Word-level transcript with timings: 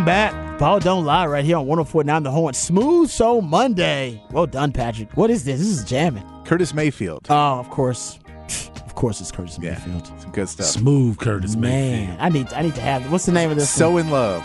Welcome 0.00 0.32
back. 0.32 0.58
Ball 0.58 0.80
Don't 0.80 1.04
Lie 1.04 1.26
right 1.26 1.44
here 1.44 1.58
on 1.58 1.66
1049 1.66 2.22
The 2.22 2.30
Horn. 2.30 2.54
Smooth 2.54 3.10
Show 3.10 3.42
Monday. 3.42 4.22
Well 4.30 4.46
done, 4.46 4.72
Patrick. 4.72 5.14
What 5.14 5.28
is 5.28 5.44
this? 5.44 5.58
This 5.58 5.68
is 5.68 5.84
jamming. 5.84 6.24
Curtis 6.46 6.72
Mayfield. 6.72 7.26
Oh, 7.28 7.58
of 7.60 7.68
course. 7.68 8.18
Of 8.86 8.94
course 8.94 9.20
it's 9.20 9.30
Curtis 9.30 9.58
Yeah. 9.60 9.72
Mayfield. 9.72 10.06
Some 10.18 10.30
good 10.30 10.48
stuff. 10.48 10.68
Smooth 10.68 11.18
Curtis 11.18 11.54
Man, 11.54 12.06
Mayfield. 12.06 12.18
I 12.18 12.28
need 12.30 12.52
I 12.54 12.62
need 12.62 12.74
to 12.76 12.80
have 12.80 13.12
what's 13.12 13.26
the 13.26 13.32
name 13.32 13.50
of 13.50 13.56
this? 13.58 13.68
So 13.68 13.90
one? 13.90 14.06
in 14.06 14.10
love. 14.10 14.42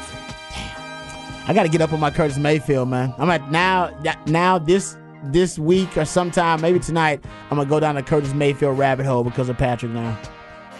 Damn. 0.51 1.49
I 1.49 1.53
got 1.53 1.63
to 1.63 1.69
get 1.69 1.79
up 1.79 1.93
on 1.93 2.01
my 2.01 2.11
Curtis 2.11 2.37
Mayfield, 2.37 2.89
man. 2.89 3.13
I'm 3.17 3.29
at 3.29 3.49
now 3.49 3.97
now 4.27 4.59
this 4.59 4.97
this 5.23 5.57
week 5.57 5.95
or 5.95 6.03
sometime 6.03 6.59
maybe 6.59 6.79
tonight 6.79 7.23
I'm 7.49 7.55
gonna 7.55 7.69
go 7.69 7.79
down 7.79 7.95
the 7.95 8.03
Curtis 8.03 8.33
Mayfield 8.33 8.77
rabbit 8.77 9.05
hole 9.05 9.23
because 9.23 9.47
of 9.47 9.57
Patrick 9.57 9.93
now. 9.93 10.19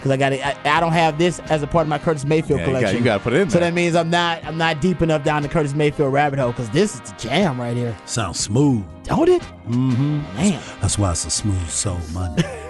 Because 0.06 0.12
I 0.32 0.38
got 0.38 0.66
I, 0.66 0.76
I 0.76 0.80
don't 0.80 0.92
have 0.92 1.18
this 1.18 1.40
as 1.50 1.62
a 1.62 1.66
part 1.66 1.82
of 1.82 1.88
my 1.88 1.98
Curtis 1.98 2.24
Mayfield 2.24 2.60
Yeah, 2.60 2.66
you 2.66 2.72
got- 2.72 2.78
collection. 2.78 2.98
you 2.98 3.04
gotta 3.04 3.22
put 3.24 3.32
it 3.32 3.40
in 3.40 3.50
So 3.50 3.58
there. 3.58 3.68
that 3.70 3.74
means 3.74 3.96
I'm 3.96 4.08
not 4.10 4.44
I'm 4.44 4.56
not 4.56 4.80
deep 4.80 5.02
enough 5.02 5.24
down 5.24 5.42
the 5.42 5.48
Curtis 5.48 5.74
Mayfield 5.74 6.12
rabbit 6.12 6.38
hole 6.38 6.52
because 6.52 6.70
this 6.70 6.94
is 6.94 7.00
the 7.00 7.12
jam 7.18 7.60
right 7.60 7.76
here. 7.76 7.96
Sounds 8.06 8.38
smooth. 8.38 8.84
Don't 9.02 9.28
it? 9.28 9.42
Mm-hmm. 9.68 10.18
Man. 10.36 10.62
That's 10.80 10.96
why 10.98 11.10
it's 11.10 11.24
a 11.26 11.30
smooth 11.30 11.68
soul 11.68 11.98
Monday. 12.12 12.62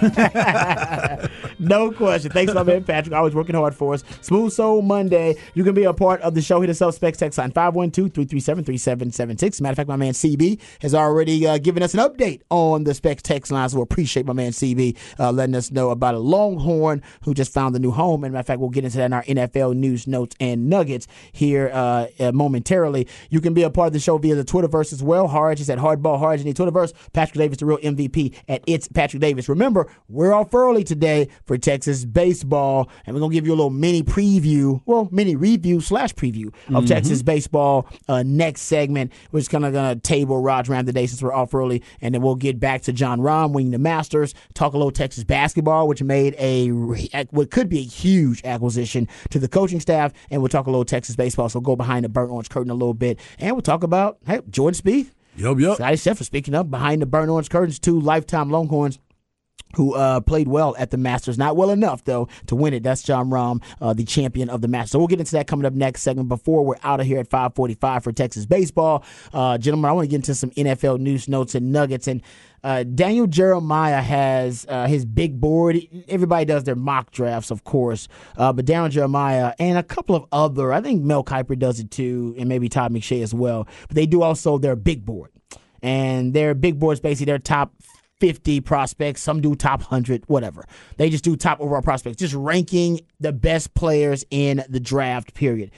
No 1.62 1.92
question. 1.92 2.32
Thanks, 2.32 2.52
my 2.52 2.64
man 2.64 2.82
Patrick. 2.82 3.14
Always 3.14 3.36
working 3.36 3.54
hard 3.54 3.72
for 3.72 3.94
us. 3.94 4.02
Smooth 4.20 4.52
Soul 4.52 4.82
Monday. 4.82 5.36
You 5.54 5.62
can 5.62 5.74
be 5.74 5.84
a 5.84 5.92
part 5.92 6.20
of 6.22 6.34
the 6.34 6.42
show. 6.42 6.60
Hit 6.60 6.70
us 6.70 6.82
up, 6.82 6.92
Specs 6.92 7.18
Text 7.18 7.38
line 7.38 7.52
512-337-3776. 7.52 9.60
Matter 9.60 9.72
of 9.72 9.76
fact, 9.76 9.88
my 9.88 9.94
man 9.94 10.12
CB 10.12 10.58
has 10.80 10.92
already 10.92 11.46
uh, 11.46 11.58
given 11.58 11.84
us 11.84 11.94
an 11.94 12.00
update 12.00 12.40
on 12.50 12.82
the 12.82 12.94
Specs 12.94 13.22
Text 13.22 13.52
line, 13.52 13.68
so 13.68 13.76
we 13.76 13.82
appreciate 13.82 14.26
my 14.26 14.32
man 14.32 14.50
CB 14.50 14.96
uh, 15.20 15.30
letting 15.30 15.54
us 15.54 15.70
know 15.70 15.90
about 15.90 16.16
a 16.16 16.18
Longhorn 16.18 17.00
who 17.22 17.32
just 17.32 17.52
found 17.52 17.76
a 17.76 17.78
new 17.78 17.92
home. 17.92 18.24
And 18.24 18.32
matter 18.32 18.40
of 18.40 18.46
fact, 18.46 18.58
we'll 18.58 18.70
get 18.70 18.84
into 18.84 18.96
that 18.96 19.06
in 19.06 19.12
our 19.12 19.22
NFL 19.22 19.76
news, 19.76 20.08
notes, 20.08 20.34
and 20.40 20.68
nuggets 20.68 21.06
here 21.30 21.70
uh, 21.72 22.08
uh, 22.18 22.32
momentarily. 22.32 23.06
You 23.30 23.40
can 23.40 23.54
be 23.54 23.62
a 23.62 23.70
part 23.70 23.86
of 23.88 23.92
the 23.92 24.00
show 24.00 24.18
via 24.18 24.34
the 24.34 24.44
Twitterverse 24.44 24.92
as 24.92 25.02
well. 25.02 25.28
Harge 25.28 25.60
is 25.60 25.70
at 25.70 25.78
Hardball 25.78 26.18
Harge 26.18 26.40
in 26.40 26.46
the 26.46 26.54
Twitterverse. 26.54 26.92
Patrick 27.12 27.38
Davis, 27.38 27.58
the 27.58 27.66
real 27.66 27.78
MVP, 27.78 28.34
at 28.48 28.64
It's 28.66 28.88
Patrick 28.88 29.20
Davis. 29.20 29.48
Remember, 29.48 29.88
we're 30.08 30.32
off 30.34 30.54
early 30.54 30.84
today 30.84 31.28
for 31.46 31.56
Texas 31.56 32.04
baseball, 32.04 32.90
and 33.06 33.14
we're 33.14 33.20
gonna 33.20 33.32
give 33.32 33.46
you 33.46 33.52
a 33.52 33.56
little 33.56 33.70
mini 33.70 34.02
preview, 34.02 34.80
well, 34.84 35.08
mini 35.10 35.36
review 35.36 35.80
slash 35.80 36.12
preview 36.14 36.52
of 36.74 36.86
Texas 36.86 37.22
baseball. 37.22 37.88
Uh, 38.08 38.22
next 38.22 38.62
segment, 38.62 39.12
we're 39.30 39.40
just 39.40 39.50
kind 39.50 39.64
of 39.64 39.72
gonna 39.72 39.96
table 39.96 40.40
Rod's 40.40 40.68
Rant 40.68 40.86
today 40.86 41.06
since 41.06 41.22
we're 41.22 41.32
off 41.32 41.54
early, 41.54 41.82
and 42.00 42.14
then 42.14 42.20
we'll 42.20 42.34
get 42.34 42.60
back 42.60 42.82
to 42.82 42.92
Jon 42.92 43.20
Rahm 43.20 43.52
winning 43.52 43.72
the 43.72 43.78
Masters, 43.78 44.34
talk 44.54 44.74
a 44.74 44.76
little 44.76 44.90
Texas 44.90 45.24
basketball, 45.24 45.88
which 45.88 46.02
made 46.02 46.34
a 46.38 46.68
what 47.30 47.50
could 47.50 47.68
be 47.68 47.78
a 47.78 47.82
huge 47.82 48.42
acquisition 48.44 49.08
to 49.30 49.38
the 49.38 49.48
coaching 49.48 49.80
staff, 49.80 50.12
and 50.30 50.42
we'll 50.42 50.48
talk 50.48 50.66
a 50.66 50.70
little 50.70 50.84
Texas 50.84 51.16
baseball. 51.16 51.48
So 51.48 51.60
go 51.60 51.74
behind 51.74 52.04
the 52.04 52.08
burnt 52.08 52.30
orange 52.30 52.50
curtain 52.50 52.70
a 52.70 52.74
little 52.74 52.94
bit, 52.94 53.18
and 53.38 53.52
we'll 53.52 53.62
talk 53.62 53.82
about 53.82 54.18
hey 54.26 54.40
Jordan 54.50 54.78
Spieth. 54.78 55.10
yup, 55.36 55.58
yup. 55.58 55.76
Scotty 55.76 55.96
Scheffler, 55.96 56.24
speaking 56.24 56.54
up 56.54 56.70
behind 56.70 57.00
the 57.00 57.06
burnt 57.06 57.30
orange 57.30 57.48
curtains, 57.48 57.78
two 57.78 57.98
lifetime 57.98 58.50
Longhorns 58.50 58.98
who 59.76 59.94
uh, 59.94 60.20
played 60.20 60.48
well 60.48 60.74
at 60.78 60.90
the 60.90 60.96
Masters. 60.96 61.38
Not 61.38 61.56
well 61.56 61.70
enough, 61.70 62.04
though, 62.04 62.28
to 62.46 62.56
win 62.56 62.74
it. 62.74 62.82
That's 62.82 63.02
Jon 63.02 63.30
Rahm, 63.30 63.62
uh, 63.80 63.92
the 63.92 64.04
champion 64.04 64.50
of 64.50 64.60
the 64.60 64.68
Masters. 64.68 64.92
So 64.92 64.98
we'll 64.98 65.08
get 65.08 65.20
into 65.20 65.32
that 65.32 65.46
coming 65.46 65.66
up 65.66 65.72
next 65.72 66.02
segment 66.02 66.28
before 66.28 66.64
we're 66.64 66.76
out 66.82 67.00
of 67.00 67.06
here 67.06 67.18
at 67.18 67.28
545 67.28 68.04
for 68.04 68.12
Texas 68.12 68.46
baseball. 68.46 69.04
Uh, 69.32 69.58
gentlemen, 69.58 69.88
I 69.88 69.92
want 69.92 70.04
to 70.04 70.10
get 70.10 70.16
into 70.16 70.34
some 70.34 70.50
NFL 70.50 71.00
news, 71.00 71.28
notes, 71.28 71.54
and 71.54 71.72
nuggets. 71.72 72.06
And 72.06 72.22
uh, 72.62 72.84
Daniel 72.84 73.26
Jeremiah 73.26 74.02
has 74.02 74.66
uh, 74.68 74.86
his 74.86 75.04
big 75.04 75.40
board. 75.40 75.78
Everybody 76.08 76.44
does 76.44 76.64
their 76.64 76.76
mock 76.76 77.10
drafts, 77.10 77.50
of 77.50 77.64
course. 77.64 78.08
Uh, 78.36 78.52
but 78.52 78.64
Daniel 78.64 78.88
Jeremiah 78.88 79.54
and 79.58 79.78
a 79.78 79.82
couple 79.82 80.14
of 80.14 80.26
other, 80.32 80.72
I 80.72 80.80
think 80.80 81.02
Mel 81.02 81.24
Kiper 81.24 81.58
does 81.58 81.80
it 81.80 81.90
too, 81.90 82.34
and 82.38 82.48
maybe 82.48 82.68
Todd 82.68 82.92
McShay 82.92 83.22
as 83.22 83.34
well. 83.34 83.66
But 83.88 83.96
they 83.96 84.06
do 84.06 84.22
also 84.22 84.58
their 84.58 84.76
big 84.76 85.04
board. 85.04 85.30
And 85.84 86.32
their 86.32 86.54
big 86.54 86.78
board 86.78 86.94
is 86.94 87.00
basically 87.00 87.26
their 87.26 87.40
top 87.40 87.72
50 88.22 88.60
prospects. 88.60 89.20
Some 89.20 89.40
do 89.40 89.56
top 89.56 89.80
100, 89.80 90.22
whatever. 90.28 90.64
They 90.96 91.10
just 91.10 91.24
do 91.24 91.34
top 91.34 91.60
overall 91.60 91.82
prospects, 91.82 92.18
just 92.18 92.34
ranking 92.34 93.00
the 93.18 93.32
best 93.32 93.74
players 93.74 94.24
in 94.30 94.62
the 94.68 94.78
draft 94.78 95.34
period. 95.34 95.72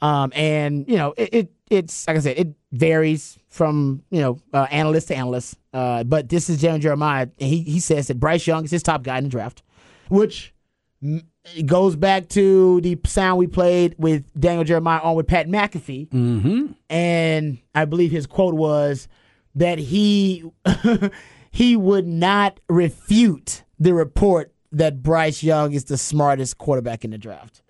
Um, 0.00 0.32
and 0.34 0.88
you 0.88 0.96
know, 0.96 1.14
it, 1.16 1.28
it 1.32 1.52
it's 1.70 2.06
like 2.08 2.16
I 2.16 2.20
said, 2.20 2.36
it 2.36 2.48
varies 2.72 3.38
from 3.48 4.02
you 4.10 4.20
know 4.20 4.40
uh, 4.52 4.66
analyst 4.72 5.06
to 5.08 5.14
analyst. 5.14 5.56
Uh, 5.72 6.02
but 6.02 6.28
this 6.28 6.50
is 6.50 6.60
Jeremy 6.60 6.80
Jeremiah, 6.80 7.28
and 7.38 7.48
he 7.48 7.62
he 7.62 7.78
says 7.78 8.08
that 8.08 8.18
Bryce 8.18 8.44
Young 8.44 8.64
is 8.64 8.72
his 8.72 8.82
top 8.82 9.04
guy 9.04 9.18
in 9.18 9.24
the 9.24 9.30
draft, 9.30 9.62
which 10.08 10.52
it 11.00 11.66
goes 11.66 11.94
back 11.96 12.28
to 12.30 12.80
the 12.80 12.98
sound 13.06 13.38
we 13.38 13.46
played 13.46 13.94
with 13.98 14.24
Daniel 14.38 14.64
Jeremiah 14.64 15.00
on 15.00 15.14
with 15.14 15.28
Pat 15.28 15.46
McAfee, 15.48 16.08
Mm-hmm. 16.10 16.72
and 16.90 17.58
I 17.72 17.84
believe 17.84 18.10
his 18.10 18.26
quote 18.26 18.54
was 18.54 19.06
that 19.54 19.78
he 19.78 20.44
he 21.50 21.76
would 21.76 22.06
not 22.06 22.60
refute 22.68 23.64
the 23.78 23.94
report 23.94 24.52
that 24.72 25.02
Bryce 25.02 25.42
Young 25.42 25.72
is 25.72 25.84
the 25.84 25.98
smartest 25.98 26.58
quarterback 26.58 27.04
in 27.04 27.10
the 27.10 27.18
draft. 27.18 27.62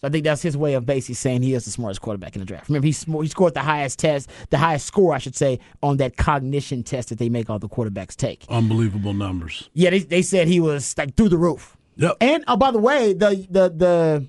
So 0.00 0.08
I 0.08 0.10
think 0.10 0.24
that's 0.24 0.40
his 0.40 0.56
way 0.56 0.74
of 0.74 0.86
basically 0.86 1.14
saying 1.14 1.42
he 1.42 1.52
is 1.52 1.66
the 1.66 1.70
smartest 1.70 2.00
quarterback 2.00 2.34
in 2.34 2.40
the 2.40 2.46
draft. 2.46 2.68
Remember, 2.70 2.86
he, 2.86 2.92
sm- 2.92 3.20
he 3.20 3.28
scored 3.28 3.52
the 3.52 3.60
highest 3.60 3.98
test, 3.98 4.30
the 4.48 4.56
highest 4.56 4.86
score, 4.86 5.14
I 5.14 5.18
should 5.18 5.36
say, 5.36 5.60
on 5.82 5.98
that 5.98 6.16
cognition 6.16 6.82
test 6.82 7.10
that 7.10 7.18
they 7.18 7.28
make 7.28 7.50
all 7.50 7.58
the 7.58 7.68
quarterbacks 7.68 8.16
take. 8.16 8.46
Unbelievable 8.48 9.12
numbers. 9.12 9.68
Yeah, 9.74 9.90
they, 9.90 9.98
they 9.98 10.22
said 10.22 10.48
he 10.48 10.58
was 10.58 10.96
like 10.96 11.16
through 11.16 11.28
the 11.28 11.36
roof. 11.38 11.76
Yep. 11.96 12.16
And 12.22 12.44
oh, 12.48 12.56
by 12.56 12.70
the 12.70 12.78
way, 12.78 13.12
the 13.12 13.46
the 13.50 13.68
the 13.68 14.26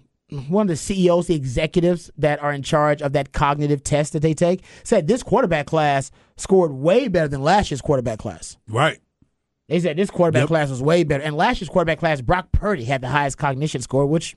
one 0.48 0.64
of 0.64 0.68
the 0.70 0.76
CEOs, 0.78 1.28
the 1.28 1.36
executives 1.36 2.10
that 2.18 2.42
are 2.42 2.54
in 2.54 2.64
charge 2.64 3.02
of 3.02 3.14
that 3.14 3.34
cognitive 3.34 3.84
test 3.84 4.14
that 4.14 4.22
they 4.22 4.34
take, 4.34 4.64
said 4.84 5.08
this 5.08 5.24
quarterback 5.24 5.66
class 5.66 6.10
scored 6.38 6.72
way 6.72 7.08
better 7.08 7.28
than 7.28 7.42
last 7.44 7.70
year's 7.72 7.82
quarterback 7.82 8.20
class. 8.20 8.58
Right. 8.68 9.00
They 9.68 9.80
said 9.80 9.98
this 9.98 10.10
quarterback 10.10 10.42
Yep. 10.44 10.48
class 10.48 10.70
was 10.70 10.82
way 10.82 11.04
better, 11.04 11.24
and 11.24 11.36
last 11.36 11.62
year's 11.62 11.70
quarterback 11.70 12.00
class, 12.00 12.22
Brock 12.22 12.52
Purdy 12.52 12.84
had 12.86 13.02
the 13.02 13.08
highest 13.10 13.38
cognition 13.38 13.82
score, 13.82 14.06
which 14.06 14.36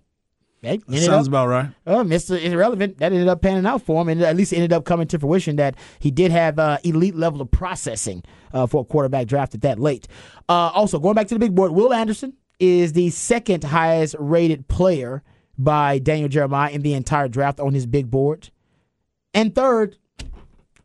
hey, 0.63 0.81
ended 0.89 1.03
Sounds 1.05 1.27
up- 1.27 1.31
about 1.33 1.49
right. 1.49 1.71
Oh, 1.87 2.03
Mr. 2.05 2.41
Irrelevant. 2.43 2.99
That 2.99 3.13
ended 3.13 3.29
up 3.29 3.43
panning 3.43 3.67
out 3.67 3.83
for 3.83 4.01
him, 4.03 4.09
and 4.09 4.23
at 4.23 4.37
least 4.37 4.53
it 4.53 4.57
ended 4.57 4.73
up 4.73 4.85
coming 4.85 5.07
to 5.09 5.19
fruition 5.19 5.57
that 5.57 5.77
he 5.99 6.11
did 6.11 6.31
have 6.33 6.59
uh, 6.59 6.79
elite 6.85 7.15
level 7.17 7.41
of 7.41 7.51
processing 7.51 8.23
uh, 8.53 8.67
for 8.67 8.83
a 8.83 8.85
quarterback 8.85 9.27
drafted 9.27 9.61
that 9.63 9.79
late. 9.79 10.07
Uh, 10.49 10.71
also, 10.75 10.99
going 10.99 11.15
back 11.15 11.27
to 11.29 11.35
the 11.35 11.41
big 11.41 11.55
board, 11.55 11.73
Will 11.73 11.93
Anderson 11.93 12.33
is 12.61 12.93
the 12.93 13.11
second 13.11 13.65
highest 13.65 14.15
rated 14.19 14.69
player 14.69 15.23
by 15.59 15.99
Daniel 15.99 16.29
Jeremiah 16.29 16.71
in 16.71 16.83
the 16.83 16.95
entire 16.95 17.29
draft 17.29 17.61
on 17.61 17.75
his 17.75 17.87
big 17.87 18.11
board, 18.11 18.51
and 19.33 19.55
third. 19.55 19.97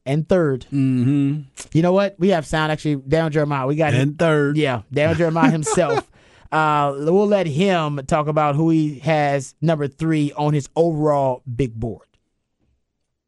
And 0.06 0.28
3rd 0.28 0.66
Mm-hmm. 0.72 1.42
you 1.72 1.82
know 1.84 1.92
what? 1.94 2.16
We 2.18 2.30
have 2.30 2.44
sound 2.48 2.72
actually. 2.72 2.96
Daniel 2.96 3.30
Jeremiah, 3.30 3.68
we 3.68 3.76
got 3.76 3.94
him. 3.94 4.02
And 4.02 4.18
third. 4.20 4.58
Yeah, 4.58 4.82
Daniel 4.92 5.16
Jeremiah 5.16 5.52
himself. 5.52 6.10
Uh, 6.52 6.96
we'll 6.98 7.28
let 7.28 7.46
him 7.46 8.02
talk 8.08 8.26
about 8.26 8.56
who 8.56 8.72
he 8.72 8.98
has 8.98 9.54
number 9.62 9.88
three 9.88 10.32
on 10.36 10.52
his 10.52 10.68
overall 10.76 11.44
big 11.46 11.76
board. 11.80 12.08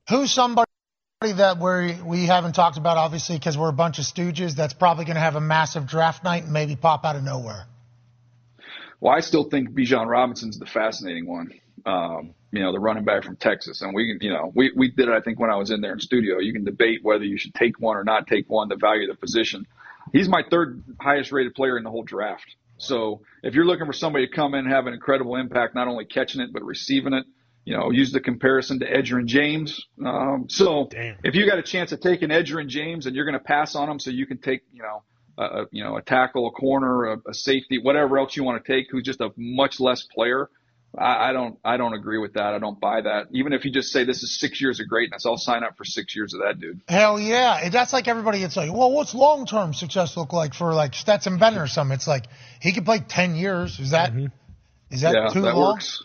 Who's 0.10 0.32
somebody 0.32 0.66
that 1.22 1.60
we 1.60 2.02
we 2.02 2.26
haven't 2.26 2.54
talked 2.54 2.78
about, 2.78 2.98
obviously, 2.98 3.38
because 3.38 3.56
we're 3.60 3.70
a 3.70 3.74
bunch 3.74 4.00
of 4.00 4.06
stooges. 4.06 4.56
That's 4.56 4.74
probably 4.74 5.06
going 5.06 5.18
to 5.18 5.22
have 5.22 5.36
a 5.36 5.40
massive 5.42 5.86
draft 5.86 6.24
night 6.24 6.46
and 6.46 6.52
maybe 6.52 6.76
pop 6.76 7.06
out 7.06 7.16
of 7.16 7.22
nowhere. 7.24 7.68
Well, 9.02 9.14
I 9.14 9.20
still 9.22 9.44
think 9.44 9.72
Bijan 9.72 10.08
Robinson's 10.08 10.60
the 10.60 10.68
fascinating 10.68 11.28
one. 11.28 11.52
Um, 11.86 12.36
you 12.52 12.62
know, 12.62 12.72
the 12.72 12.80
running 12.80 13.04
back 13.04 13.24
from 13.24 13.36
Texas, 13.36 13.82
and 13.82 13.94
we, 13.96 14.18
you 14.22 14.30
know, 14.30 14.52
we 14.54 14.72
we 14.76 14.92
did 14.92 15.10
it. 15.10 15.14
I 15.14 15.22
think 15.22 15.40
when 15.40 15.50
I 15.50 15.56
was 15.56 15.72
in 15.72 15.82
there 15.82 15.94
in 15.94 16.00
studio, 16.00 16.38
you 16.40 16.54
can 16.54 16.64
debate 16.64 17.00
whether 17.02 17.24
you 17.24 17.38
should 17.38 17.56
take 17.56 17.80
one 17.80 17.98
or 17.98 18.04
not 18.04 18.28
take 18.28 18.48
one, 18.50 18.70
the 18.70 18.76
value 18.76 19.10
of 19.10 19.16
the 19.16 19.20
position. 19.20 19.66
He's 20.14 20.30
my 20.30 20.44
third 20.48 20.84
highest 21.00 21.32
rated 21.32 21.56
player 21.56 21.78
in 21.78 21.84
the 21.84 21.90
whole 21.90 22.04
draft. 22.04 22.56
So 22.78 23.22
if 23.42 23.56
you're 23.56 23.66
looking 23.66 23.86
for 23.86 23.94
somebody 23.94 24.28
to 24.28 24.34
come 24.34 24.54
in 24.54 24.66
and 24.66 24.74
have 24.74 24.86
an 24.86 24.94
incredible 24.94 25.36
impact, 25.36 25.74
not 25.74 25.88
only 25.88 26.06
catching 26.06 26.42
it 26.42 26.52
but 26.54 26.64
receiving 26.64 27.14
it, 27.14 27.26
you 27.64 27.78
know, 27.78 27.92
use 27.92 28.12
the 28.12 28.20
comparison 28.20 28.80
to 28.80 28.86
Edgerrin 28.86 29.26
James. 29.26 29.86
Um, 30.04 30.48
so 30.50 30.90
if 31.24 31.36
you 31.36 31.48
got 31.48 31.58
a 31.58 31.64
chance 31.64 31.92
of 31.92 32.02
taking 32.02 32.30
Edgerrin 32.30 32.68
James 32.68 33.06
and 33.06 33.16
you're 33.16 33.26
going 33.26 33.38
to 33.38 33.44
pass 33.44 33.76
on 33.76 33.90
him, 33.90 34.00
so 34.00 34.10
you 34.10 34.26
can 34.26 34.40
take, 34.40 34.62
you 34.74 34.82
know, 34.82 35.04
a, 35.42 35.62
a- 35.62 35.68
you 35.72 35.84
know, 35.84 35.98
a 35.98 36.02
tackle, 36.02 36.48
a 36.48 36.52
corner, 36.52 37.06
a, 37.06 37.18
a 37.30 37.34
safety, 37.34 37.80
whatever 37.80 38.20
else 38.20 38.36
you 38.36 38.44
want 38.44 38.64
to 38.64 38.72
take, 38.72 38.88
who's 38.92 39.04
just 39.04 39.22
a 39.22 39.32
much 39.36 39.80
less 39.80 40.04
player. 40.04 40.50
I, 40.98 41.30
I 41.30 41.34
don't, 41.34 41.58
I 41.64 41.78
don't 41.78 41.94
agree 41.94 42.18
with 42.18 42.34
that. 42.34 42.54
I 42.54 42.60
don't 42.60 42.80
buy 42.80 43.02
that. 43.02 43.28
Even 43.32 43.54
if 43.54 43.64
you 43.64 43.72
just 43.72 43.94
say 43.94 44.04
this 44.04 44.24
is 44.24 44.38
six 44.40 44.60
years 44.60 44.80
of 44.82 44.90
greatness, 44.90 45.26
I'll 45.26 45.38
sign 45.38 45.64
up 45.64 45.78
for 45.78 45.86
six 45.86 46.16
years 46.16 46.34
of 46.34 46.42
that 46.42 46.60
dude. 46.60 46.82
Hell 46.88 47.20
yeah. 47.20 47.70
That's 47.70 47.94
like 47.94 48.08
everybody 48.08 48.40
gets 48.40 48.58
like, 48.58 48.74
well, 48.74 48.92
what's 48.92 49.16
long 49.16 49.46
term 49.46 49.74
success 49.74 50.18
look 50.18 50.34
like 50.34 50.54
for 50.54 50.74
like 50.74 50.94
Stetson 50.94 51.38
Bennett 51.38 51.62
or 51.62 51.68
something? 51.68 51.96
It's 51.96 52.08
like 52.08 52.26
he 52.62 52.74
could 52.74 52.84
play 52.84 53.00
10 53.00 53.36
years. 53.36 53.80
Is 53.80 53.92
that 53.92 54.12
mm-hmm. 54.12 54.28
is 54.90 55.02
that 55.02 55.14
yeah, 55.14 55.30
too 55.30 55.42
that 55.42 55.56
long? 55.56 55.74
works. 55.76 56.04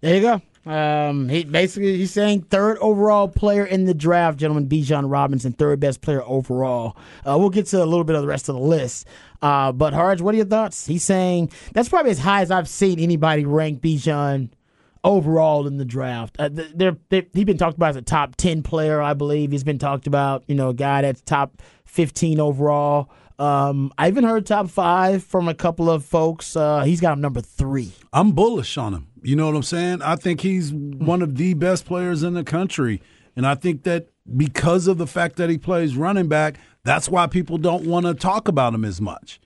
There 0.00 0.14
you 0.14 0.20
go. 0.20 0.42
Um, 0.66 1.28
he 1.28 1.44
basically 1.44 1.96
he's 1.96 2.10
saying 2.10 2.42
third 2.42 2.76
overall 2.78 3.28
player 3.28 3.64
in 3.64 3.84
the 3.84 3.94
draft, 3.94 4.38
gentlemen. 4.38 4.68
Bijan 4.68 5.10
Robinson, 5.10 5.52
third 5.52 5.78
best 5.78 6.00
player 6.00 6.22
overall. 6.24 6.96
Uh, 7.24 7.38
we'll 7.38 7.50
get 7.50 7.66
to 7.66 7.82
a 7.82 7.86
little 7.86 8.04
bit 8.04 8.16
of 8.16 8.22
the 8.22 8.28
rest 8.28 8.48
of 8.48 8.56
the 8.56 8.60
list. 8.60 9.06
Uh, 9.40 9.70
but 9.70 9.94
Harge, 9.94 10.20
what 10.20 10.34
are 10.34 10.38
your 10.38 10.46
thoughts? 10.46 10.86
He's 10.86 11.04
saying 11.04 11.52
that's 11.72 11.88
probably 11.88 12.10
as 12.10 12.18
high 12.18 12.42
as 12.42 12.50
I've 12.50 12.68
seen 12.68 12.98
anybody 12.98 13.44
rank 13.44 13.80
Bijan 13.80 14.50
overall 15.04 15.68
in 15.68 15.76
the 15.76 15.84
draft. 15.84 16.34
Uh, 16.38 16.48
they're, 16.50 16.96
they're, 17.10 17.26
he's 17.32 17.44
been 17.44 17.58
talked 17.58 17.76
about 17.76 17.90
as 17.90 17.96
a 17.96 18.02
top 18.02 18.34
10 18.34 18.64
player, 18.64 19.00
I 19.00 19.14
believe. 19.14 19.52
He's 19.52 19.62
been 19.62 19.78
talked 19.78 20.08
about, 20.08 20.42
you 20.48 20.56
know, 20.56 20.70
a 20.70 20.74
guy 20.74 21.02
that's 21.02 21.20
top 21.20 21.62
15 21.84 22.40
overall. 22.40 23.08
Um, 23.38 23.92
I 23.98 24.08
even 24.08 24.24
heard 24.24 24.46
top 24.46 24.70
five 24.70 25.22
from 25.22 25.48
a 25.48 25.54
couple 25.54 25.90
of 25.90 26.04
folks. 26.04 26.56
Uh, 26.56 26.82
he's 26.84 27.00
got 27.00 27.14
him 27.14 27.20
number 27.20 27.40
three. 27.40 27.92
I'm 28.12 28.32
bullish 28.32 28.78
on 28.78 28.94
him. 28.94 29.08
You 29.22 29.36
know 29.36 29.46
what 29.46 29.56
I'm 29.56 29.62
saying? 29.62 30.02
I 30.02 30.16
think 30.16 30.40
he's 30.40 30.72
one 30.72 31.20
of 31.20 31.36
the 31.36 31.54
best 31.54 31.84
players 31.84 32.22
in 32.22 32.34
the 32.34 32.44
country. 32.44 33.02
And 33.34 33.46
I 33.46 33.54
think 33.54 33.82
that 33.82 34.08
because 34.36 34.86
of 34.86 34.98
the 34.98 35.06
fact 35.06 35.36
that 35.36 35.50
he 35.50 35.58
plays 35.58 35.96
running 35.96 36.28
back, 36.28 36.58
that's 36.84 37.08
why 37.08 37.26
people 37.26 37.58
don't 37.58 37.84
want 37.84 38.06
to 38.06 38.14
talk 38.14 38.48
about 38.48 38.74
him 38.74 38.84
as 38.84 39.00
much. 39.00 39.40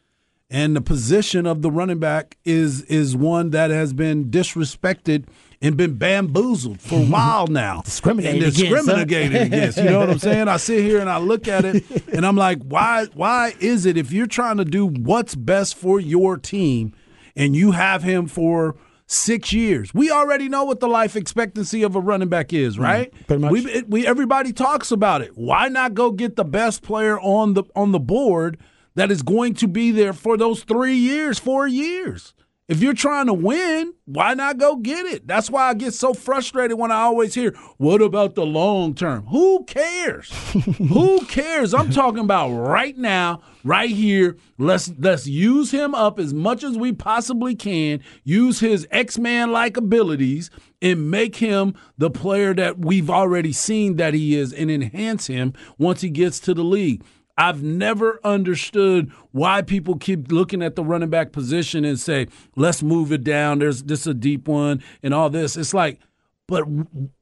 And 0.48 0.74
the 0.74 0.80
position 0.80 1.46
of 1.46 1.62
the 1.62 1.70
running 1.70 1.98
back 1.98 2.36
is 2.44 2.82
is 2.82 3.16
one 3.16 3.50
that 3.50 3.70
has 3.70 3.92
been 3.92 4.30
disrespected 4.30 5.26
and 5.62 5.76
been 5.76 5.94
bamboozled 5.96 6.80
for 6.80 7.00
a 7.00 7.04
while 7.04 7.46
now. 7.48 7.82
discriminated 7.82 8.42
and 8.44 8.54
discriminated 8.54 9.02
against, 9.34 9.46
against. 9.52 9.78
You 9.78 9.84
know 9.84 9.98
what 10.00 10.10
I'm 10.10 10.18
saying? 10.18 10.48
I 10.48 10.56
sit 10.56 10.82
here 10.82 11.00
and 11.00 11.10
I 11.10 11.18
look 11.18 11.48
at 11.48 11.64
it 11.64 11.84
and 12.14 12.24
I'm 12.24 12.36
like, 12.36 12.62
why 12.62 13.06
why 13.14 13.54
is 13.60 13.84
it 13.86 13.96
if 13.96 14.10
you're 14.12 14.26
trying 14.26 14.56
to 14.56 14.64
do 14.64 14.86
what's 14.86 15.34
best 15.34 15.76
for 15.76 16.00
your 16.00 16.36
team 16.38 16.94
and 17.36 17.54
you 17.54 17.72
have 17.72 18.02
him 18.02 18.26
for 18.26 18.76
six 19.06 19.52
years. 19.52 19.92
We 19.92 20.10
already 20.10 20.48
know 20.48 20.62
what 20.62 20.78
the 20.78 20.86
life 20.86 21.16
expectancy 21.16 21.82
of 21.82 21.96
a 21.96 22.00
running 22.00 22.28
back 22.28 22.52
is, 22.52 22.74
Mm-hmm. 22.74 22.82
right? 22.84 23.12
Mm, 23.12 23.26
pretty 23.26 23.42
much. 23.42 23.52
We, 23.52 23.60
it- 23.66 23.90
we 23.90 24.06
everybody 24.06 24.52
talks 24.52 24.90
about 24.92 25.20
it. 25.20 25.36
Why 25.36 25.68
not 25.68 25.94
go 25.94 26.12
get 26.12 26.36
the 26.36 26.44
best 26.44 26.82
player 26.82 27.18
on 27.20 27.54
the 27.54 27.64
on 27.74 27.90
the 27.92 27.98
board 28.00 28.56
that 28.94 29.10
is 29.10 29.22
going 29.22 29.54
to 29.54 29.68
be 29.68 29.90
there 29.90 30.12
for 30.12 30.36
those 30.36 30.62
three 30.62 30.94
years, 30.96 31.38
four 31.38 31.66
years? 31.66 32.34
If 32.70 32.80
you're 32.80 32.94
trying 32.94 33.26
to 33.26 33.32
win, 33.32 33.94
why 34.04 34.34
not 34.34 34.58
go 34.58 34.76
get 34.76 35.04
it? 35.04 35.26
That's 35.26 35.50
why 35.50 35.68
I 35.68 35.74
get 35.74 35.92
so 35.92 36.14
frustrated 36.14 36.78
when 36.78 36.92
I 36.92 37.00
always 37.00 37.34
hear, 37.34 37.52
"What 37.78 38.00
about 38.00 38.36
the 38.36 38.46
long 38.46 38.94
term?" 38.94 39.26
Who 39.26 39.64
cares? 39.64 40.30
Who 40.78 41.24
cares? 41.26 41.74
I'm 41.74 41.90
talking 41.90 42.20
about 42.22 42.50
right 42.50 42.96
now, 42.96 43.42
right 43.64 43.90
here. 43.90 44.36
Let's 44.56 44.92
let's 45.00 45.26
use 45.26 45.72
him 45.72 45.96
up 45.96 46.20
as 46.20 46.32
much 46.32 46.62
as 46.62 46.78
we 46.78 46.92
possibly 46.92 47.56
can. 47.56 48.04
Use 48.22 48.60
his 48.60 48.86
X-Man 48.92 49.50
like 49.50 49.76
abilities 49.76 50.48
and 50.80 51.10
make 51.10 51.36
him 51.36 51.74
the 51.98 52.08
player 52.08 52.54
that 52.54 52.78
we've 52.78 53.10
already 53.10 53.52
seen 53.52 53.96
that 53.96 54.14
he 54.14 54.36
is 54.36 54.52
and 54.52 54.70
enhance 54.70 55.26
him 55.26 55.54
once 55.76 56.02
he 56.02 56.08
gets 56.08 56.38
to 56.38 56.54
the 56.54 56.62
league. 56.64 57.02
I've 57.40 57.62
never 57.62 58.20
understood 58.22 59.10
why 59.32 59.62
people 59.62 59.96
keep 59.96 60.30
looking 60.30 60.60
at 60.62 60.76
the 60.76 60.84
running 60.84 61.08
back 61.08 61.32
position 61.32 61.86
and 61.86 61.98
say, 61.98 62.26
let's 62.54 62.82
move 62.82 63.12
it 63.12 63.24
down. 63.24 63.60
There's 63.60 63.82
this 63.82 64.06
a 64.06 64.12
deep 64.12 64.46
one 64.46 64.82
and 65.02 65.14
all 65.14 65.30
this. 65.30 65.56
It's 65.56 65.72
like, 65.72 66.00
but 66.46 66.64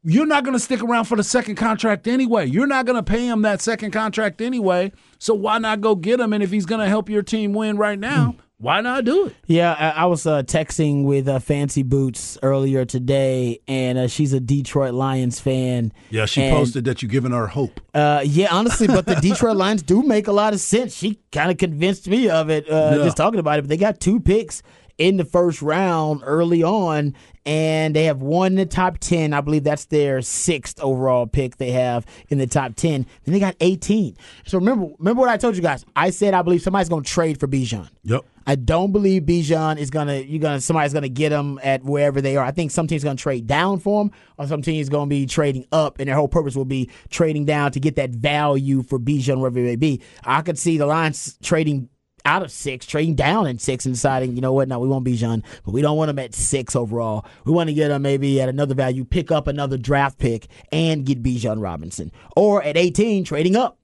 you're 0.03 0.27
not 0.27 0.43
going 0.43 0.57
to 0.57 0.59
stick 0.59 0.83
around 0.83 1.05
for 1.05 1.17
the 1.17 1.23
second 1.23 1.55
contract 1.55 2.09
anyway. 2.09 2.47
You're 2.47 2.67
not 2.67 2.85
going 2.85 2.97
to 2.97 3.03
pay 3.05 3.29
him 3.29 3.43
that 3.43 3.61
second 3.61 3.93
contract 3.93 4.41
anyway. 4.41 4.91
So 5.21 5.35
why 5.35 5.59
not 5.59 5.83
go 5.83 5.95
get 5.95 6.19
him? 6.19 6.33
And 6.33 6.43
if 6.43 6.51
he's 6.51 6.67
going 6.67 6.81
to 6.81 6.89
help 6.89 7.09
your 7.09 7.23
team 7.23 7.53
win 7.53 7.77
right 7.77 7.99
now, 7.99 8.35
why 8.59 8.81
not 8.81 9.05
do 9.05 9.27
it? 9.27 9.37
Yeah, 9.47 9.73
I, 9.73 10.03
I 10.03 10.05
was 10.07 10.27
uh, 10.27 10.43
texting 10.43 11.05
with 11.05 11.29
uh, 11.29 11.39
Fancy 11.39 11.83
Boots 11.85 12.37
earlier 12.43 12.85
today, 12.85 13.61
and 13.69 13.97
uh, 13.99 14.09
she's 14.09 14.33
a 14.33 14.41
Detroit 14.41 14.95
Lions 14.95 15.39
fan. 15.39 15.93
Yeah, 16.11 16.27
she 16.27 16.43
And, 16.43 16.57
posted 16.57 16.85
that 16.87 17.01
you're 17.01 17.09
giving 17.11 17.31
her 17.33 17.47
hope. 17.47 17.81
Uh, 17.95 18.23
yeah, 18.25 18.49
honestly, 18.51 18.87
but 18.89 19.07
the 19.07 19.15
Detroit 19.17 19.57
Lions 19.57 19.83
do 19.83 20.03
make 20.03 20.27
a 20.27 20.33
lot 20.33 20.53
of 20.55 20.61
sense. 20.61 20.97
She 20.97 21.21
kind 21.31 21.51
of 21.51 21.57
convinced 21.59 22.09
me 22.09 22.29
of 22.29 22.51
it 22.51 22.69
uh, 22.69 22.95
Yeah. 22.97 23.05
just 23.05 23.17
talking 23.17 23.39
about 23.41 23.59
it. 23.59 23.63
But 23.63 23.69
they 23.69 23.77
got 23.77 24.01
two 24.01 24.19
picks 24.21 24.63
in 24.99 25.17
the 25.17 25.25
first 25.25 25.63
round 25.63 26.23
early 26.25 26.63
on, 26.63 27.15
and 27.47 27.97
they 27.97 28.05
have 28.05 28.21
won 28.21 28.57
the 28.57 28.67
top 28.67 28.99
10. 28.99 29.33
I 29.33 29.41
believe 29.41 29.65
that's 29.65 29.87
their 29.87 30.21
sixth 30.21 30.79
overall 30.81 31.27
pick 31.27 31.57
they 31.57 31.71
have 31.71 32.05
in 32.29 32.39
the 32.39 32.47
top 32.47 32.75
10. 32.75 33.07
Then 33.25 33.33
they 33.33 33.41
got 33.41 33.57
18. 33.61 34.17
So 34.45 34.59
remember, 34.59 34.89
remember 34.99 35.21
what 35.21 35.31
I 35.31 35.37
told 35.37 35.57
you 35.57 35.63
guys? 35.63 35.85
I 35.97 36.11
said 36.11 36.35
I 36.35 36.43
believe 36.43 36.63
somebody's 36.63 36.89
going 36.89 37.05
to 37.05 37.11
trade 37.11 37.41
for 37.41 37.47
Bijan. 37.47 37.89
Yep. 38.03 38.25
I 38.49 38.55
don't 38.55 38.93
believe 38.93 39.25
Bijan 39.25 39.77
is 39.77 39.91
gonna 39.91 40.21
you're 40.21 40.41
gonna 40.41 40.63
somebody's 40.63 40.95
gonna 40.95 41.11
get 41.11 41.33
him 41.33 41.61
at 41.63 41.85
wherever 41.85 42.23
they 42.23 42.39
are. 42.39 42.45
I 42.47 42.51
think 42.51 42.71
some 42.71 42.87
team's 42.87 43.05
gonna 43.05 43.17
trade 43.17 43.47
down 43.47 43.79
for 43.79 44.01
him, 44.01 44.11
or 44.39 44.47
some 44.47 44.63
team's 44.63 44.89
gonna 44.89 45.07
be 45.07 45.27
trading 45.27 45.67
up, 45.71 45.99
and 45.99 46.09
their 46.09 46.17
whole 46.17 46.29
purpose 46.29 46.57
will 46.57 46.65
be 46.65 46.89
trading 47.11 47.45
down 47.45 47.73
to 47.73 47.81
get 47.81 47.97
that 47.97 48.09
value 48.09 48.83
for 48.83 48.99
Bijan 48.99 49.37
wherever 49.41 49.59
it 49.59 49.65
may 49.65 49.77
be. 49.77 50.01
I 50.25 50.41
could 50.41 50.59
see 50.59 50.79
the 50.79 50.87
Lions 50.87 51.39
trading 51.43 51.91
out 52.25 52.43
of 52.43 52.51
six, 52.51 52.87
trading 52.87 53.15
down 53.15 53.47
in 53.47 53.59
six, 53.59 53.87
and 53.87 53.95
deciding, 53.95 54.35
you 54.35 54.41
know 54.41 54.53
what, 54.53 54.69
no, 54.69 54.79
we 54.79 54.89
want 54.89 55.05
Bijan, 55.07 55.43
but 55.65 55.73
we 55.73 55.83
don't 55.83 55.97
want 55.97 56.11
him 56.11 56.19
at 56.19 56.35
six 56.35 56.75
overall. 56.77 57.25
We 57.45 57.53
want 57.53 57.69
to 57.69 57.75
get 57.75 57.91
him 57.91 58.03
maybe 58.03 58.41
at 58.41 58.49
another 58.49 58.75
value, 58.75 59.05
pick 59.05 59.31
up 59.31 59.47
another 59.47 59.77
draft 59.79 60.19
pick, 60.19 60.47
and 60.73 61.05
get 61.05 61.23
Bijan 61.23 61.61
Robinson, 61.63 62.13
or 62.37 62.63
at 62.63 62.77
18, 62.77 63.25
trading 63.25 63.57
up 63.57 63.79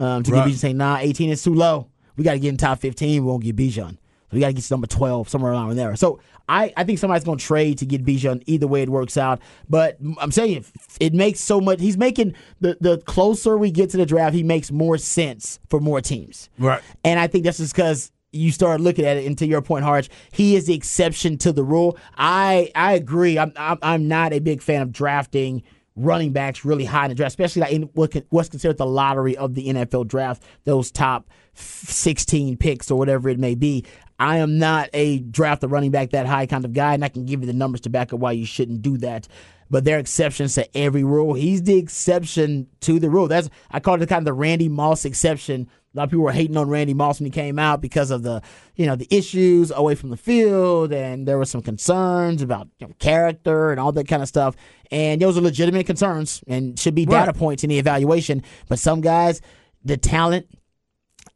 um, 0.00 0.22
to 0.22 0.32
Right. 0.32 0.44
get 0.46 0.54
Bijan. 0.54 0.58
Saying, 0.58 0.76
nah, 0.76 0.96
18 0.98 1.30
is 1.30 1.42
too 1.42 1.54
low. 1.54 1.88
We 2.16 2.24
got 2.24 2.32
to 2.32 2.38
get 2.38 2.48
in 2.50 2.56
top 2.56 2.78
15. 2.80 3.24
We 3.24 3.28
won't 3.30 3.42
get 3.42 3.56
Bijan. 3.56 3.96
So 4.32 4.36
we 4.36 4.40
got 4.40 4.46
to 4.46 4.52
get 4.54 4.64
to 4.64 4.72
number 4.72 4.86
12, 4.86 5.28
somewhere 5.28 5.52
around 5.52 5.76
there. 5.76 5.94
So 5.94 6.18
I, 6.48 6.72
I 6.74 6.84
think 6.84 6.98
somebody's 6.98 7.22
going 7.24 7.36
to 7.36 7.44
trade 7.44 7.76
to 7.78 7.86
get 7.86 8.02
Bijan. 8.02 8.42
Either 8.46 8.66
way 8.66 8.80
it 8.80 8.88
works 8.88 9.18
out. 9.18 9.42
But 9.68 9.98
I'm 10.18 10.32
saying 10.32 10.64
it, 11.00 11.12
makes 11.12 11.40
so 11.40 11.60
much. 11.60 11.80
He's 11.80 11.98
making 11.98 12.34
the, 12.60 12.78
the 12.80 12.96
closer 12.98 13.58
we 13.58 13.70
get 13.70 13.90
to 13.90 13.98
the 13.98 14.06
draft, 14.06 14.34
he 14.34 14.42
makes 14.42 14.72
more 14.72 14.96
sense 14.96 15.60
for 15.68 15.80
more 15.80 16.00
teams. 16.00 16.48
Right. 16.58 16.80
And 17.04 17.20
I 17.20 17.26
think 17.26 17.44
that's 17.44 17.58
just 17.58 17.74
because 17.74 18.10
you 18.32 18.50
start 18.50 18.80
looking 18.80 19.04
at 19.04 19.18
it. 19.18 19.26
And 19.26 19.36
to 19.36 19.46
your 19.46 19.60
point, 19.60 19.84
Harge, 19.84 20.08
he 20.32 20.56
is 20.56 20.66
the 20.66 20.74
exception 20.74 21.36
to 21.38 21.52
the 21.52 21.62
rule. 21.62 21.98
I 22.16 22.70
I 22.74 22.94
agree. 22.94 23.38
I'm 23.38 23.52
I'm, 23.56 23.78
I'm 23.82 24.08
not 24.08 24.32
a 24.32 24.38
big 24.38 24.62
fan 24.62 24.80
of 24.80 24.92
drafting 24.92 25.62
running 25.94 26.32
backs 26.32 26.64
really 26.64 26.86
high 26.86 27.04
in 27.04 27.10
the 27.10 27.14
draft, 27.14 27.32
especially 27.32 27.60
like 27.60 27.72
in 27.72 27.82
what 27.92 28.14
what's 28.30 28.48
considered 28.48 28.78
the 28.78 28.86
lottery 28.86 29.36
of 29.36 29.54
the 29.54 29.68
NFL 29.68 30.08
draft. 30.08 30.42
Those 30.64 30.90
top 30.90 31.28
16 31.54 32.56
picks 32.56 32.90
or 32.90 32.98
whatever 32.98 33.28
it 33.28 33.38
may 33.38 33.54
be. 33.54 33.84
I 34.18 34.38
am 34.38 34.58
not 34.58 34.88
a 34.92 35.18
draft 35.20 35.64
a 35.64 35.68
running 35.68 35.90
back 35.90 36.10
that 36.10 36.26
high 36.26 36.46
kind 36.46 36.64
of 36.64 36.72
guy, 36.72 36.94
and 36.94 37.04
I 37.04 37.08
can 37.08 37.24
give 37.26 37.40
you 37.40 37.46
the 37.46 37.52
numbers 37.52 37.80
to 37.82 37.90
back 37.90 38.12
up 38.12 38.20
why 38.20 38.32
you 38.32 38.46
shouldn't 38.46 38.82
do 38.82 38.96
that. 38.98 39.26
But 39.70 39.84
there 39.84 39.96
are 39.96 40.00
exceptions 40.00 40.54
to 40.56 40.76
every 40.76 41.02
rule. 41.02 41.32
He's 41.34 41.62
the 41.62 41.78
exception 41.78 42.66
to 42.80 42.98
the 42.98 43.08
rule. 43.08 43.26
That's 43.26 43.48
I 43.70 43.80
call 43.80 44.00
it 44.00 44.06
kind 44.08 44.20
of 44.20 44.26
the 44.26 44.34
Randy 44.34 44.68
Moss 44.68 45.04
exception. 45.06 45.66
A 45.94 45.98
lot 45.98 46.04
of 46.04 46.10
people 46.10 46.24
were 46.24 46.32
hating 46.32 46.56
on 46.56 46.68
Randy 46.68 46.94
Moss 46.94 47.20
when 47.20 47.26
he 47.26 47.30
came 47.30 47.58
out 47.58 47.80
because 47.82 48.10
of 48.10 48.22
the, 48.22 48.42
you 48.76 48.86
know, 48.86 48.96
the 48.96 49.06
issues 49.10 49.70
away 49.70 49.94
from 49.94 50.10
the 50.10 50.16
field, 50.16 50.92
and 50.92 51.26
there 51.28 51.36
were 51.38 51.44
some 51.44 51.60
concerns 51.62 52.42
about 52.42 52.68
you 52.78 52.86
know, 52.86 52.94
character 52.98 53.70
and 53.70 53.80
all 53.80 53.92
that 53.92 54.08
kind 54.08 54.22
of 54.22 54.28
stuff. 54.28 54.56
And 54.90 55.20
those 55.20 55.36
are 55.38 55.42
legitimate 55.42 55.86
concerns 55.86 56.42
and 56.46 56.78
should 56.78 56.94
be 56.94 57.04
data 57.06 57.26
Right. 57.28 57.36
points 57.36 57.64
in 57.64 57.70
the 57.70 57.78
evaluation. 57.78 58.42
But 58.68 58.78
some 58.78 59.00
guys, 59.00 59.40
the 59.84 59.96
talent 59.96 60.46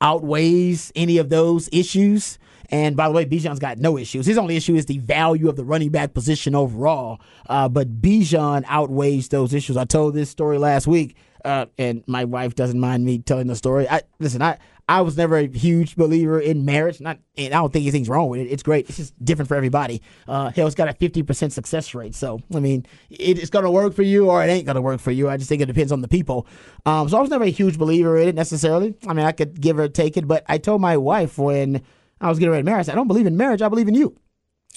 outweighs 0.00 0.92
any 0.95 1.18
of 1.18 1.28
those 1.28 1.68
issues. 1.73 2.38
And 2.70 2.96
by 2.96 3.08
the 3.08 3.14
way, 3.14 3.25
Bijan's 3.25 3.58
got 3.58 3.78
no 3.78 3.96
issues. 3.99 4.26
His 4.26 4.38
only 4.38 4.56
issue 4.56 4.75
is 4.75 4.87
the 4.87 4.99
value 4.99 5.49
of 5.49 5.56
the 5.56 5.64
running 5.64 5.90
back 5.90 6.14
position 6.14 6.54
overall. 6.54 7.20
Uh, 7.49 7.68
but 7.68 8.00
Bijan 8.00 8.64
outweighs 8.66 9.28
those 9.28 9.54
issues. 9.54 9.76
I 9.76 9.85
told 9.85 10.14
this 10.14 10.30
story 10.30 10.58
last 10.58 10.87
week, 10.87 11.16
uh, 11.44 11.66
and 11.78 12.02
my 12.06 12.25
wife 12.25 12.54
doesn't 12.54 12.80
mind 12.80 13.04
me 13.04 13.18
telling 13.18 13.46
the 13.46 13.56
story. 13.56 13.88
I 13.88 14.02
listen. 14.18 14.42
I 14.42 14.58
I 14.88 15.00
was 15.00 15.16
never 15.16 15.37
a 15.37 15.49
huge 15.49 15.96
believer 15.96 16.38
in 16.38 16.64
marriage. 16.64 17.00
Not, 17.00 17.18
and 17.37 17.52
I 17.52 17.58
don't 17.58 17.73
think 17.73 17.85
anything's 17.85 18.08
wrong 18.08 18.28
with 18.28 18.40
it. 18.40 18.44
It's 18.44 18.62
great. 18.62 18.88
It's 18.88 18.96
just 18.96 19.25
different 19.25 19.49
for 19.49 19.56
everybody. 19.56 20.00
Uh, 20.28 20.50
hell, 20.50 20.66
it's 20.66 20.76
got 20.76 20.88
a 20.88 20.92
fifty 20.92 21.23
percent 21.23 21.52
success 21.52 21.94
rate. 21.94 22.14
So 22.14 22.40
I 22.54 22.61
mean, 22.61 22.87
it, 23.11 23.38
it's 23.38 23.50
gonna 23.50 23.70
work 23.70 23.94
for 23.94 24.02
you 24.02 24.30
or 24.30 24.44
it 24.44 24.49
ain't 24.49 24.66
gonna 24.66 24.80
work 24.80 25.00
for 25.00 25.11
you. 25.11 25.28
I 25.28 25.37
just 25.37 25.49
think 25.49 25.62
it 25.62 25.66
depends 25.66 25.92
on 25.92 26.02
the 26.02 26.08
people. 26.08 26.46
Um, 26.85 27.08
so 27.08 27.18
I 27.18 27.20
was 27.20 27.30
never 27.30 27.44
a 27.44 27.50
huge 27.50 27.78
believer 27.78 28.16
in 28.16 28.28
it 28.28 28.35
necessarily. 28.35 28.94
I 29.06 29.12
mean, 29.12 29.26
I 29.26 29.32
could 29.32 29.61
give 29.61 29.78
or 29.78 29.88
take 29.88 30.16
it, 30.16 30.28
but 30.28 30.44
I 30.49 30.58
told 30.58 30.80
my 30.80 30.96
wife 30.96 31.37
when 31.37 31.82
I 32.20 32.28
was 32.28 32.38
getting 32.38 32.52
ready 32.52 32.62
to 32.62 32.66
marry, 32.66 32.80
I 32.80 32.82
said, 32.82 32.92
I 32.92 32.96
don't 32.96 33.08
believe 33.08 33.26
in 33.26 33.37
marriage. 33.37 33.62
I 33.62 33.68
believe 33.68 33.88
in 33.88 33.94
you. 33.94 34.16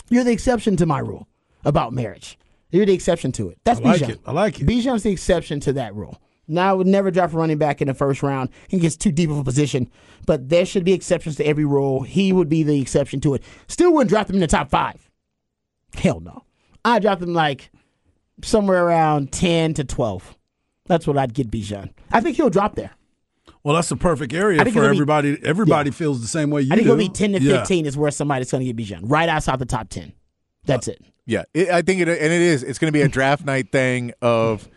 You're 0.09 0.23
the 0.23 0.31
exception 0.31 0.75
to 0.77 0.85
my 0.85 0.99
rule 0.99 1.27
about 1.63 1.93
marriage. 1.93 2.37
You're 2.71 2.85
the 2.85 2.93
exception 2.93 3.31
to 3.33 3.49
it. 3.49 3.57
That's 3.63 3.79
I 3.79 3.83
like 3.83 4.01
Bijan. 4.01 4.09
it. 4.09 4.19
I 4.25 4.31
like 4.31 4.59
it. 4.59 4.67
Bijan's 4.67 5.03
the 5.03 5.11
exception 5.11 5.59
to 5.61 5.73
that 5.73 5.95
rule. 5.95 6.21
Now, 6.47 6.71
I 6.71 6.73
would 6.73 6.87
never 6.87 7.11
draft 7.11 7.33
a 7.33 7.37
running 7.37 7.59
back 7.59 7.79
in 7.79 7.87
the 7.87 7.93
first 7.93 8.23
round. 8.23 8.49
He 8.67 8.79
gets 8.79 8.97
too 8.97 9.11
deep 9.11 9.29
of 9.29 9.37
a 9.37 9.43
position, 9.43 9.89
but 10.25 10.49
there 10.49 10.65
should 10.65 10.83
be 10.83 10.93
exceptions 10.93 11.35
to 11.35 11.45
every 11.45 11.65
rule. 11.65 12.01
He 12.01 12.33
would 12.33 12.49
be 12.49 12.63
the 12.63 12.81
exception 12.81 13.21
to 13.21 13.35
it. 13.35 13.43
Still 13.67 13.93
wouldn't 13.93 14.09
draft 14.09 14.29
him 14.29 14.35
in 14.37 14.41
the 14.41 14.47
top 14.47 14.69
five. 14.69 15.09
Hell 15.93 16.19
no. 16.19 16.43
I'd 16.83 17.03
draft 17.03 17.21
him 17.21 17.33
like 17.33 17.71
somewhere 18.43 18.83
around 18.83 19.31
10 19.31 19.75
to 19.75 19.83
12. 19.83 20.35
That's 20.87 21.05
what 21.05 21.17
I'd 21.19 21.35
get 21.35 21.51
Bijan. 21.51 21.91
I 22.11 22.19
think 22.19 22.37
he'll 22.37 22.49
drop 22.49 22.73
there. 22.75 22.91
Well, 23.63 23.75
that's 23.75 23.89
the 23.89 23.97
perfect 23.97 24.33
area 24.33 24.59
for 24.61 24.67
it'll 24.67 24.81
be- 24.81 24.87
everybody. 24.87 25.37
Everybody 25.43 25.91
feels 25.91 26.21
the 26.21 26.27
same 26.27 26.49
way 26.49 26.61
you 26.61 26.71
I 26.71 26.75
think 26.75 26.87
do. 26.87 26.93
it'll 26.93 27.03
be 27.03 27.09
10 27.09 27.33
to 27.33 27.41
Yeah. 27.41 27.59
15 27.59 27.85
is 27.85 27.97
where 27.97 28.11
somebody's 28.11 28.51
going 28.51 28.65
to 28.65 28.73
get 28.73 28.77
Bijan. 28.77 29.01
Right 29.03 29.27
outside 29.27 29.59
the 29.59 29.65
top 29.65 29.89
10. 29.89 30.13
That's 30.65 30.87
uh, 30.87 30.91
it. 30.91 31.01
Yeah, 31.25 31.43
it, 31.53 31.69
I 31.69 31.81
think 31.81 32.01
it, 32.01 32.07
and 32.07 32.17
it 32.17 32.41
is. 32.41 32.63
It's 32.63 32.79
going 32.79 32.91
to 32.91 32.97
be 32.97 33.01
a 33.01 33.07
draft 33.09 33.45
night 33.45 33.71
thing 33.71 34.13
of 34.21 34.67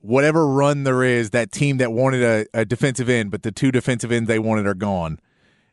whatever 0.00 0.46
run 0.46 0.84
there 0.84 1.02
is. 1.02 1.30
That 1.30 1.52
team 1.52 1.78
that 1.78 1.92
wanted 1.92 2.22
a, 2.22 2.60
a 2.60 2.64
defensive 2.64 3.08
end, 3.08 3.30
but 3.30 3.42
the 3.42 3.52
two 3.52 3.72
defensive 3.72 4.12
ends 4.12 4.28
they 4.28 4.38
wanted 4.38 4.66
are 4.66 4.74
gone. 4.74 5.18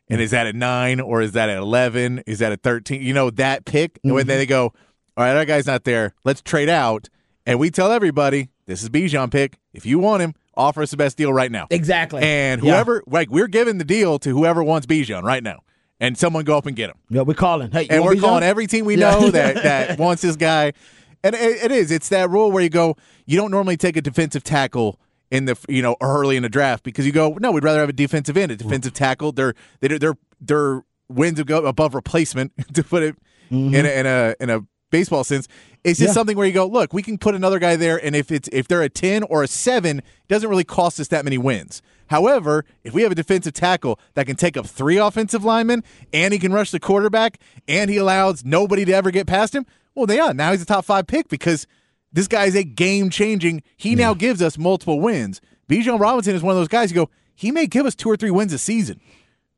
And 0.08 0.20
is 0.20 0.30
that 0.32 0.46
at 0.46 0.54
nine 0.54 1.00
or 1.00 1.22
is 1.22 1.32
that 1.32 1.48
at 1.48 1.58
eleven? 1.58 2.22
Is 2.26 2.38
that 2.40 2.52
at 2.52 2.62
thirteen? 2.62 3.02
You 3.02 3.14
know 3.14 3.30
that 3.30 3.64
pick, 3.64 3.98
and 4.02 4.12
then 4.12 4.20
mm-hmm. 4.20 4.28
they 4.28 4.46
go, 4.46 4.72
all 5.16 5.24
right, 5.24 5.36
our 5.36 5.44
guy's 5.44 5.66
not 5.66 5.84
there. 5.84 6.14
Let's 6.24 6.40
trade 6.40 6.68
out. 6.68 7.08
And 7.44 7.58
we 7.58 7.70
tell 7.70 7.92
everybody, 7.92 8.48
this 8.66 8.82
is 8.82 8.88
Bijan 8.88 9.30
pick. 9.30 9.58
If 9.72 9.84
you 9.84 9.98
want 9.98 10.22
him, 10.22 10.34
offer 10.54 10.82
us 10.82 10.90
the 10.90 10.96
best 10.96 11.16
deal 11.16 11.32
right 11.32 11.50
now. 11.50 11.66
Exactly. 11.70 12.22
And 12.22 12.62
Yeah. 12.62 12.72
whoever, 12.72 13.02
like, 13.06 13.30
we're 13.30 13.48
giving 13.48 13.78
the 13.78 13.84
deal 13.84 14.18
to 14.20 14.30
whoever 14.30 14.62
wants 14.62 14.86
Bijan 14.86 15.22
right 15.22 15.42
now. 15.42 15.60
And 16.00 16.18
someone 16.18 16.44
go 16.44 16.58
up 16.58 16.66
and 16.66 16.74
get 16.74 16.90
him. 16.90 16.96
Yeah, 17.10 17.22
we're 17.22 17.34
calling. 17.34 17.70
Hey, 17.70 17.82
you 17.82 17.88
And 17.90 18.04
we're 18.04 18.14
Bijan? 18.14 18.20
calling 18.20 18.42
every 18.42 18.66
team 18.66 18.84
we 18.84 18.96
Yeah. 18.96 19.10
know 19.12 19.30
that, 19.30 19.62
that 19.62 19.98
wants 19.98 20.22
this 20.22 20.36
guy. 20.36 20.72
And 21.24 21.34
it, 21.34 21.64
it 21.64 21.72
is. 21.72 21.90
It's 21.90 22.08
that 22.08 22.28
rule 22.28 22.50
where 22.50 22.62
you 22.62 22.68
go, 22.68 22.96
you 23.26 23.36
don't 23.36 23.50
normally 23.50 23.76
take 23.76 23.96
a 23.96 24.02
defensive 24.02 24.42
tackle 24.42 24.98
in 25.30 25.46
the 25.46 25.56
you 25.68 25.80
know 25.80 25.96
early 26.02 26.36
in 26.36 26.42
the 26.42 26.48
draft 26.48 26.84
because 26.84 27.06
you 27.06 27.12
go, 27.12 27.36
no, 27.40 27.50
we'd 27.52 27.64
rather 27.64 27.80
have 27.80 27.88
a 27.88 27.92
defensive 27.94 28.36
end, 28.36 28.52
a 28.52 28.56
mm-hmm. 28.56 28.68
defensive 28.68 28.92
tackle. 28.92 29.32
They're 29.32 29.54
they're 29.80 29.98
they're, 29.98 30.18
they're 30.40 30.82
wins 31.08 31.38
above 31.38 31.94
replacement 31.94 32.52
to 32.74 32.82
put 32.82 33.02
it 33.02 33.16
mm-hmm. 33.50 33.74
in, 33.74 33.86
a, 33.86 33.88
in 33.88 34.06
a 34.06 34.34
in 34.40 34.50
a 34.50 34.60
baseball 34.90 35.24
sense. 35.24 35.48
It's 35.84 35.98
just 35.98 36.10
Yeah. 36.10 36.14
something 36.14 36.36
where 36.36 36.46
you 36.46 36.52
go, 36.52 36.66
look, 36.66 36.92
we 36.92 37.02
can 37.02 37.18
put 37.18 37.34
another 37.34 37.58
guy 37.58 37.74
there, 37.76 38.02
and 38.04 38.14
if 38.14 38.30
it's 38.30 38.48
if 38.52 38.68
they're 38.68 38.82
a 38.82 38.88
ten 38.88 39.22
or 39.24 39.42
a 39.42 39.48
seven, 39.48 39.98
it 39.98 40.04
doesn't 40.28 40.48
really 40.48 40.62
cost 40.64 41.00
us 41.00 41.08
that 41.08 41.24
many 41.24 41.38
wins. 41.38 41.82
However, 42.06 42.64
if 42.84 42.92
we 42.92 43.02
have 43.02 43.10
a 43.12 43.16
defensive 43.16 43.54
tackle 43.54 43.98
that 44.14 44.26
can 44.26 44.36
take 44.36 44.56
up 44.56 44.66
three 44.66 44.98
offensive 44.98 45.44
linemen 45.44 45.82
and 46.12 46.32
he 46.32 46.38
can 46.38 46.52
rush 46.52 46.70
the 46.70 46.78
quarterback 46.78 47.38
and 47.66 47.90
he 47.90 47.96
allows 47.96 48.44
nobody 48.44 48.84
to 48.84 48.92
ever 48.92 49.10
get 49.10 49.26
past 49.26 49.54
him, 49.54 49.64
well, 49.94 50.06
yeah, 50.10 50.30
now 50.32 50.52
he's 50.52 50.62
a 50.62 50.66
top 50.66 50.84
five 50.84 51.06
pick 51.06 51.28
because 51.28 51.66
this 52.12 52.28
guy 52.28 52.44
is 52.44 52.54
a 52.54 52.64
game 52.64 53.08
changing. 53.10 53.62
He 53.76 53.94
now 53.94 54.12
gives 54.14 54.42
us 54.42 54.58
multiple 54.58 55.00
wins. 55.00 55.40
Bijan 55.70 55.98
Robinson 55.98 56.34
is 56.36 56.42
one 56.42 56.52
of 56.54 56.60
those 56.60 56.68
guys. 56.68 56.90
You 56.90 56.96
go, 56.96 57.10
he 57.34 57.50
may 57.50 57.66
give 57.66 57.86
us 57.86 57.94
two 57.94 58.10
or 58.10 58.16
three 58.16 58.30
wins 58.30 58.52
a 58.52 58.58
season. 58.58 59.00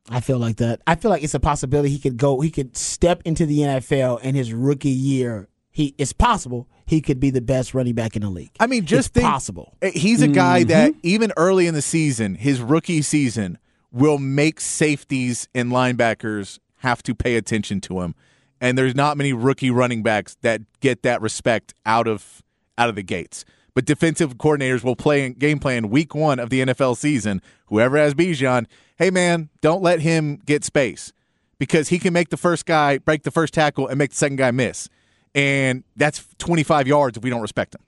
I 0.09 0.21
feel 0.21 0.37
like 0.39 0.55
that. 0.57 0.81
I 0.87 0.95
feel 0.95 1.11
like 1.11 1.23
it's 1.23 1.33
a 1.33 1.39
possibility 1.39 1.89
he 1.89 1.99
could 1.99 2.15
go. 2.17 2.39
He 2.39 2.51
could 2.51 2.77
step 2.77 3.21
into 3.25 3.45
the 3.45 3.59
NFL 3.59 4.21
in 4.21 4.33
his 4.35 4.53
rookie 4.53 4.89
year. 4.89 5.49
He 5.75 5.93
it's 5.97 6.13
possible 6.13 6.69
he 6.85 7.01
could 7.01 7.19
be 7.19 7.31
the 7.31 7.41
best 7.41 7.73
running 7.73 7.95
back 7.95 8.15
in 8.15 8.21
the 8.21 8.29
league. 8.29 8.51
I 8.61 8.67
mean, 8.67 8.85
just 8.85 9.09
It's 9.09 9.13
think, 9.15 9.25
possible. 9.25 9.75
Uh, 9.81 9.89
He's 9.93 10.21
a 10.21 10.29
guy 10.29 10.63
that 10.63 10.93
even 11.03 11.33
early 11.35 11.67
in 11.67 11.73
the 11.73 11.81
season, 11.81 12.35
his 12.35 12.61
rookie 12.61 13.01
season, 13.01 13.57
will 13.91 14.17
make 14.17 14.61
safeties 14.61 15.49
and 15.53 15.71
linebackers 15.71 16.59
have 16.77 17.03
to 17.03 17.13
pay 17.13 17.35
attention 17.35 17.81
to 17.81 17.99
him. 17.99 18.15
And 18.61 18.77
there's 18.77 18.95
not 18.95 19.17
many 19.17 19.33
rookie 19.33 19.69
running 19.69 20.01
backs 20.01 20.37
that 20.43 20.61
get 20.79 21.03
that 21.03 21.21
respect 21.21 21.73
out 21.85 22.07
of 22.07 22.41
out 22.77 22.87
of 22.87 22.95
the 22.95 23.03
gates. 23.03 23.43
But 23.73 23.83
defensive 23.83 24.37
coordinators 24.37 24.81
will 24.81 24.95
play 24.95 25.29
game 25.31 25.59
plan 25.59 25.89
week 25.89 26.15
one 26.15 26.39
of 26.39 26.49
the 26.49 26.61
NFL 26.61 26.95
season. 26.95 27.41
Whoever 27.65 27.97
has 27.97 28.13
Bijan, 28.13 28.67
hey 28.95 29.09
man, 29.09 29.49
don't 29.59 29.83
let 29.83 29.99
him 29.99 30.37
get 30.45 30.63
space 30.63 31.11
because 31.59 31.89
he 31.89 31.99
can 31.99 32.13
make 32.13 32.29
the 32.29 32.37
first 32.37 32.65
guy 32.65 32.97
break 32.97 33.23
the 33.23 33.31
first 33.31 33.53
tackle 33.53 33.87
and 33.87 33.97
make 33.97 34.11
the 34.11 34.15
second 34.15 34.37
guy 34.37 34.51
miss, 34.51 34.87
and 35.35 35.83
that's 35.95 36.25
25 36.39 36.87
yards 36.87 37.17
if 37.17 37.23
we 37.23 37.29
don't 37.29 37.41
respect 37.41 37.75
him. 37.75 37.81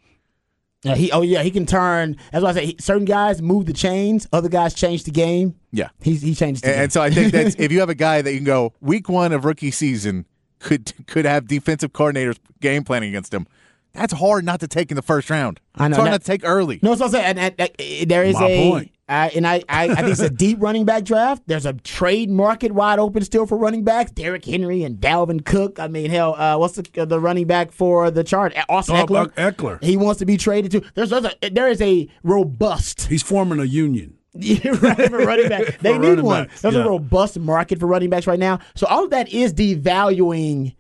Yeah, 0.84 0.94
he 0.96 1.12
oh 1.12 1.22
yeah, 1.24 1.42
he 1.42 1.50
can 1.50 1.66
turn. 1.66 2.18
That's 2.32 2.44
why 2.44 2.50
I 2.52 2.54
say 2.54 2.66
he, 2.68 2.76
certain 2.80 3.06
guys 3.06 3.42
move 3.42 3.66
the 3.66 3.74
chains, 3.74 4.28
other 4.32 4.48
guys 4.50 4.76
change 4.76 5.06
the 5.06 5.12
game. 5.12 5.56
Yeah. 5.72 5.90
He's 6.02 6.22
he 6.22 6.36
changed 6.36 6.64
the 6.64 6.68
And, 6.68 6.76
game. 6.76 6.84
and 6.84 6.94
so 6.94 7.02
I 7.02 7.10
think 7.10 7.32
that 7.32 7.60
if 7.60 7.72
you 7.72 7.80
have 7.80 7.90
a 7.90 7.96
guy 7.96 8.22
that 8.22 8.32
you 8.32 8.38
can 8.38 8.46
go 8.46 8.74
week 8.80 9.10
one 9.10 9.32
of 9.32 9.44
rookie 9.44 9.72
season 9.72 10.26
could 10.60 10.94
could 11.08 11.26
have 11.26 11.48
defensive 11.48 11.94
coordinators 11.94 12.38
game 12.62 12.84
planning 12.84 13.10
against 13.10 13.34
him, 13.34 13.48
that's 13.94 14.14
hard 14.14 14.46
not 14.46 14.60
to 14.60 14.68
take 14.68 14.92
in 14.92 14.96
the 14.96 15.02
first 15.02 15.32
round. 15.32 15.60
I 15.74 15.88
know, 15.88 15.94
It's 15.94 15.98
hard 15.98 16.08
that- 16.08 16.12
not 16.12 16.22
to 16.22 16.28
take 16.28 16.42
early. 16.46 16.80
No, 16.84 16.94
so 16.94 17.06
I'm 17.06 17.12
saying, 17.12 17.26
and, 17.26 17.40
and, 17.40 17.72
and, 17.80 18.10
there 18.12 18.24
is 18.24 18.36
My 18.36 18.46
a, 18.48 18.70
point. 18.72 18.92
I- 19.10 19.30
and 19.30 19.48
I, 19.48 19.64
I, 19.70 19.84
I 19.90 19.96
think 19.96 20.08
it's 20.10 20.20
a 20.20 20.30
deep 20.30 20.58
running 20.62 20.84
back 20.86 21.04
draft. 21.06 21.44
There's 21.48 21.66
a 21.66 21.74
trade 21.74 22.30
market 22.30 22.74
wide 22.74 23.00
open 23.00 23.24
still 23.24 23.46
for 23.46 23.58
running 23.58 23.84
backs. 23.84 24.12
Derrick 24.12 24.44
Henry 24.44 24.84
and 24.84 24.98
Dalvin 24.98 25.46
Cook. 25.46 25.80
I 25.80 25.88
mean, 25.88 26.10
hell, 26.10 26.36
uh, 26.36 26.58
what's 26.58 26.76
the 26.76 27.06
the 27.06 27.20
running 27.20 27.48
back 27.48 27.72
for 27.72 28.12
the 28.12 28.24
chart? 28.24 28.54
Austin 28.68 28.98
Oh, 28.98 29.06
Ekeler. 29.06 29.32
uh, 29.38 29.52
Ekeler. 29.52 29.84
He 29.84 29.96
wants 29.96 30.20
to 30.20 30.26
be 30.26 30.36
traded 30.38 30.72
to. 30.72 30.82
There's, 30.94 31.10
there's 31.10 31.26
a, 31.26 31.50
there 31.50 31.70
is 31.70 31.82
a 31.82 32.10
robust 32.24 33.08
He's 33.08 33.24
forming 33.24 33.60
a 33.60 33.64
union. 33.66 34.16
right, 34.36 35.10
for 35.10 35.18
running 35.20 35.50
back. 35.50 35.78
They 35.82 35.98
need 35.98 36.20
one. 36.20 36.46
backs, 36.46 36.62
There's 36.62 36.76
yeah. 36.76 36.84
a 36.84 36.90
robust 36.90 37.40
market 37.40 37.80
for 37.80 37.88
running 37.88 38.10
backs 38.10 38.28
right 38.28 38.38
now. 38.38 38.60
So 38.76 38.86
all 38.88 39.06
of 39.06 39.10
that 39.12 39.30
is 39.30 39.54
devaluing 39.54 40.76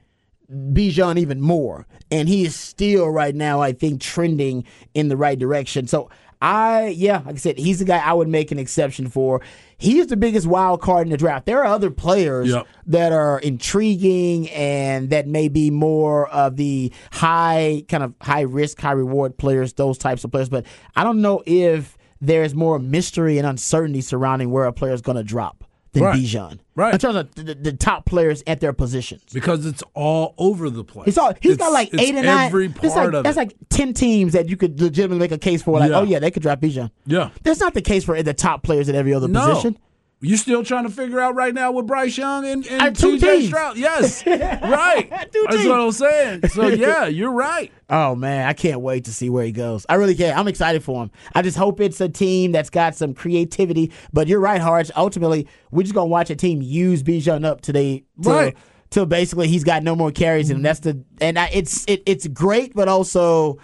Bijan 0.51 1.17
even 1.17 1.41
more. 1.41 1.88
And 2.12 2.29
he 2.29 2.43
is 2.46 2.55
still 2.55 3.10
right 3.10 3.34
now, 3.36 3.60
I 3.62 3.74
think, 3.74 4.00
trending 4.01 4.63
in 4.93 5.07
the 5.07 5.17
right 5.17 5.38
direction. 5.39 5.88
So 5.88 6.10
I 6.41 6.88
yeah, 6.89 7.22
like 7.25 7.36
I 7.36 7.38
said, 7.38 7.58
he's 7.58 7.79
the 7.79 7.86
guy 7.86 7.98
I 7.98 8.13
would 8.13 8.27
make 8.27 8.51
an 8.51 8.60
exception 8.60 9.10
for. 9.10 9.41
He 9.77 10.00
is 10.00 10.08
the 10.08 10.17
biggest 10.17 10.48
wild 10.48 10.82
card 10.82 11.08
in 11.08 11.12
the 11.12 11.17
draft. 11.17 11.46
There 11.46 11.60
are 11.60 11.65
other 11.65 11.91
players 11.91 12.50
Yep. 12.50 12.67
that 12.88 13.12
are 13.12 13.39
intriguing 13.39 14.50
and 14.50 15.10
that 15.10 15.27
may 15.27 15.48
be 15.50 15.70
more 15.70 16.27
of 16.29 16.56
the 16.56 16.91
high 17.12 17.84
kind 17.88 18.03
of 18.03 18.13
high 18.22 18.41
risk, 18.41 18.79
high 18.79 18.91
reward 18.94 19.38
players, 19.38 19.74
those 19.74 19.98
types 19.98 20.24
of 20.24 20.32
players. 20.32 20.50
But 20.50 20.65
I 20.96 21.03
don't 21.03 21.22
know 21.22 21.44
if 21.46 21.98
there's 22.22 22.56
more 22.56 22.79
mystery 22.79 23.38
and 23.38 23.46
uncertainty 23.48 24.01
surrounding 24.01 24.50
where 24.51 24.65
a 24.65 24.74
player 24.74 24.94
is 24.94 25.01
going 25.01 25.17
to 25.17 25.24
drop 25.24 25.63
than 25.99 26.05
Right. 26.05 26.19
Bijan. 26.21 26.59
Right. 26.75 26.93
In 26.93 26.99
terms 26.99 27.15
of 27.15 27.33
the, 27.35 27.55
the 27.55 27.73
top 27.73 28.05
players 28.05 28.43
at 28.47 28.59
their 28.59 28.71
positions. 28.73 29.23
because 29.33 29.65
it's 29.65 29.83
all 29.93 30.35
over 30.37 30.69
the 30.69 30.83
place. 30.83 31.05
He's 31.05 31.17
all, 31.17 31.33
he's 31.41 31.53
It's- 31.53 31.57
got 31.67 31.73
like 31.73 31.93
it's 31.93 32.01
eight 32.03 32.15
and 32.15 32.25
nine. 32.25 32.47
Every 32.47 32.69
part 32.69 32.83
like, 32.95 33.13
of 33.13 33.23
that's 33.23 33.35
it. 33.35 33.39
like 33.39 33.55
ten 33.69 33.93
teams 33.93 34.33
that 34.33 34.47
you 34.49 34.57
could 34.57 34.79
legitimately 34.79 35.19
make 35.19 35.31
a 35.31 35.37
case 35.37 35.61
for. 35.63 35.79
Like, 35.79 35.89
oh, 35.89 35.93
Yeah. 35.93 35.99
oh 35.99 36.03
yeah, 36.03 36.19
they 36.19 36.31
could 36.31 36.43
draft 36.43 36.61
Bijan. 36.61 36.91
yeah. 37.05 37.29
That's 37.43 37.59
not 37.59 37.73
the 37.73 37.81
case 37.81 38.03
for 38.03 38.21
the 38.21 38.33
top 38.33 38.63
players 38.63 38.89
at 38.89 38.95
every 38.95 39.13
other 39.13 39.27
No. 39.27 39.47
position. 39.49 39.77
You 40.19 40.36
still 40.36 40.63
trying 40.63 40.86
to 40.86 40.89
figure 40.89 41.19
out 41.19 41.36
right 41.36 41.53
now 41.53 41.71
with 41.71 41.86
Bryce 41.86 42.17
Young 42.17 42.43
and, 42.45 42.65
Uh, 42.65 42.86
and 42.88 42.95
two 42.95 43.17
TJ 43.17 43.21
teams. 43.21 43.45
Stroud? 43.47 43.77
Yes, 43.77 44.25
right. 44.27 45.07
Two 45.31 45.43
That's 45.45 45.57
teams. 45.57 45.69
what 45.69 45.79
I'm 45.79 45.91
saying. 45.91 46.47
So 46.50 46.67
yeah, 46.69 47.05
you're 47.05 47.31
right. 47.31 47.71
Oh 47.89 48.15
man, 48.15 48.47
I 48.47 48.53
can't 48.53 48.81
wait 48.81 49.05
to 49.05 49.13
see 49.13 49.29
where 49.29 49.45
he 49.45 49.51
goes. 49.51 49.86
I 49.88 49.93
really 49.95 50.15
can't. 50.15 50.36
I'm 50.36 50.47
excited 50.47 50.83
for 50.83 51.03
him. 51.03 51.12
I 51.36 51.43
just 51.43 51.55
hope 51.55 51.79
it's 51.79 52.01
a 52.01 52.09
team 52.09 52.51
that's 52.51 52.71
got 52.71 52.95
some 52.95 53.13
creativity. 53.13 53.91
But 54.12 54.27
you're 54.27 54.39
right, 54.39 54.59
Harge. 54.59 54.89
Ultimately, 54.95 55.47
we're 55.69 55.83
just 55.83 55.93
gonna 55.93 56.07
watch 56.07 56.31
a 56.31 56.36
team 56.36 56.62
use 56.63 57.03
Bijan 57.03 57.45
up 57.45 57.62
today. 57.62 58.03
Till, 58.24 58.33
Right. 58.33 58.57
Till 58.89 59.05
basically 59.05 59.50
he's 59.50 59.63
got 59.65 59.83
no 59.83 59.95
more 59.95 60.12
carries, 60.12 60.50
and 60.50 60.65
that's 60.65 60.79
the 60.79 61.03
and 61.21 61.38
I, 61.38 61.50
it's 61.53 61.86
it, 61.88 62.01
it's 62.07 62.25
great, 62.25 62.74
but 62.74 62.88
also 62.88 63.59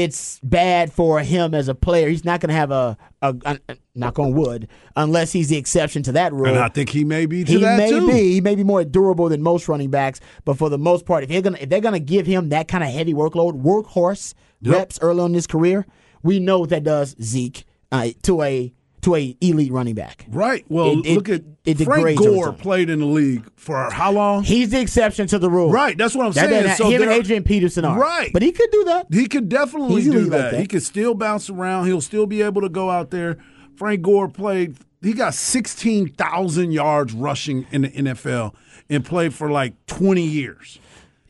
it's 0.00 0.40
bad 0.42 0.90
for 0.92 1.20
him 1.20 1.54
as 1.54 1.68
a 1.68 1.74
player. 1.74 2.08
He's 2.08 2.24
not 2.24 2.40
gonna 2.40 2.52
have 2.54 2.70
a, 2.70 2.96
a, 3.20 3.34
a 3.68 3.76
knock 3.94 4.18
on 4.18 4.32
wood 4.32 4.68
unless 4.96 5.32
he's 5.32 5.48
the 5.48 5.56
exception 5.58 6.02
to 6.04 6.12
that 6.12 6.32
rule. 6.32 6.46
And 6.46 6.58
I 6.58 6.68
think 6.68 6.88
he 6.88 7.04
may 7.04 7.26
be 7.26 7.44
to 7.44 7.52
He 7.52 7.58
that 7.58 7.76
may 7.76 7.90
too. 7.90 8.06
be. 8.06 8.32
He 8.32 8.40
may 8.40 8.54
be 8.54 8.64
more 8.64 8.84
durable 8.84 9.28
than 9.28 9.42
most 9.42 9.68
running 9.68 9.90
backs, 9.90 10.20
but 10.44 10.56
for 10.56 10.70
the 10.70 10.78
most 10.78 11.04
part, 11.04 11.24
if 11.24 11.28
they're 11.28 11.42
gonna 11.42 11.58
if 11.60 11.68
they're 11.68 11.80
gonna 11.80 11.98
give 12.00 12.26
him 12.26 12.48
that 12.50 12.68
kind 12.68 12.82
of 12.82 12.90
heavy 12.90 13.12
workload, 13.14 13.62
workhorse 13.62 14.34
Yep. 14.64 14.74
reps 14.76 14.98
early 15.02 15.20
on 15.20 15.30
in 15.32 15.34
his 15.34 15.46
career, 15.48 15.84
we 16.22 16.38
know 16.38 16.60
what 16.60 16.70
that 16.70 16.84
does 16.84 17.16
Zeke 17.20 17.64
uh, 17.90 18.10
to 18.22 18.42
a 18.42 18.72
to 19.02 19.14
a 19.16 19.36
elite 19.40 19.72
running 19.72 19.94
back. 19.94 20.24
Right. 20.30 20.64
Well, 20.68 20.98
It- 21.00 21.06
it- 21.06 21.14
look 21.16 21.28
at 21.28 21.42
it 21.64 21.78
Frank 21.82 22.18
Gore 22.18 22.52
played 22.52 22.88
in 22.90 23.00
the 23.00 23.06
league 23.06 23.44
for 23.56 23.90
how 23.90 24.12
long? 24.12 24.42
He's 24.44 24.70
the 24.70 24.80
exception 24.80 25.26
to 25.28 25.38
the 25.38 25.50
rule. 25.50 25.70
Right. 25.70 25.96
That's 25.98 26.14
what 26.14 26.26
I'm 26.26 26.32
That 26.32 26.48
saying. 26.50 26.62
doesn't- 26.64 26.76
So 26.84 26.90
him 26.90 27.02
and 27.02 27.10
Adrian 27.10 27.42
Peterson 27.44 27.84
are 27.84 27.98
Right. 27.98 28.30
but 28.32 28.42
he 28.42 28.50
could 28.52 28.70
do 28.72 28.84
that. 28.84 29.06
He 29.12 29.26
could 29.26 29.48
definitely 29.48 30.02
He's 30.02 30.10
do 30.10 30.18
elite 30.18 30.32
like 30.32 30.40
that. 30.40 30.50
that. 30.52 30.60
He 30.60 30.66
could 30.66 30.82
still 30.82 31.14
bounce 31.14 31.50
around. 31.50 31.86
He'll 31.86 32.00
still 32.00 32.26
be 32.26 32.42
able 32.42 32.62
to 32.62 32.68
go 32.68 32.90
out 32.90 33.10
there. 33.10 33.38
Frank 33.76 34.02
Gore 34.02 34.28
played. 34.28 34.76
He 35.02 35.12
got 35.12 35.34
sixteen 35.34 36.08
thousand 36.08 36.70
yards 36.72 37.12
rushing 37.12 37.66
in 37.72 37.82
the 37.82 37.88
NFL 37.88 38.54
and 38.88 39.04
played 39.04 39.34
for 39.34 39.50
like 39.50 39.74
twenty 39.86 40.22
years. 40.24 40.78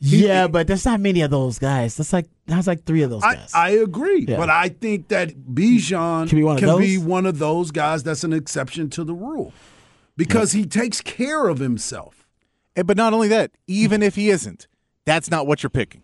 Yeah, 0.05 0.49
but 0.49 0.67
there's 0.67 0.85
not 0.85 0.99
many 1.01 1.21
of 1.21 1.31
those 1.31 1.59
guys. 1.59 1.97
That's 1.97 2.13
like 2.13 2.27
that's 2.47 2.67
like 2.67 2.85
three 2.85 3.03
of 3.03 3.11
those 3.11 3.23
I, 3.23 3.35
guys. 3.37 3.53
I 3.55 3.71
agree, 3.71 4.25
Yeah. 4.29 4.37
but 4.37 4.51
I 4.51 4.69
think 4.69 5.09
that 5.09 5.31
Bijan 5.55 6.29
Can 6.29 6.39
be 6.39 6.43
one 6.45 6.57
of 6.57 6.61
those? 6.63 6.99
one 6.99 7.27
of 7.27 7.39
those 7.39 7.71
guys 7.71 8.03
that's 8.03 8.25
an 8.25 8.33
exception 8.33 8.91
to 8.91 9.05
the 9.05 9.15
rule 9.15 9.53
because 10.17 10.53
he 10.53 10.67
takes 10.67 11.01
care 11.01 11.47
of 11.49 11.59
himself. 11.61 12.27
And- 12.75 12.87
But 12.87 12.97
not 12.97 13.13
only 13.13 13.29
that, 13.29 13.53
even 13.69 14.03
if 14.03 14.17
he 14.17 14.29
isn't, 14.31 14.67
that's 15.07 15.31
not 15.31 15.47
what 15.47 15.63
you're 15.63 15.71
picking. 15.71 16.03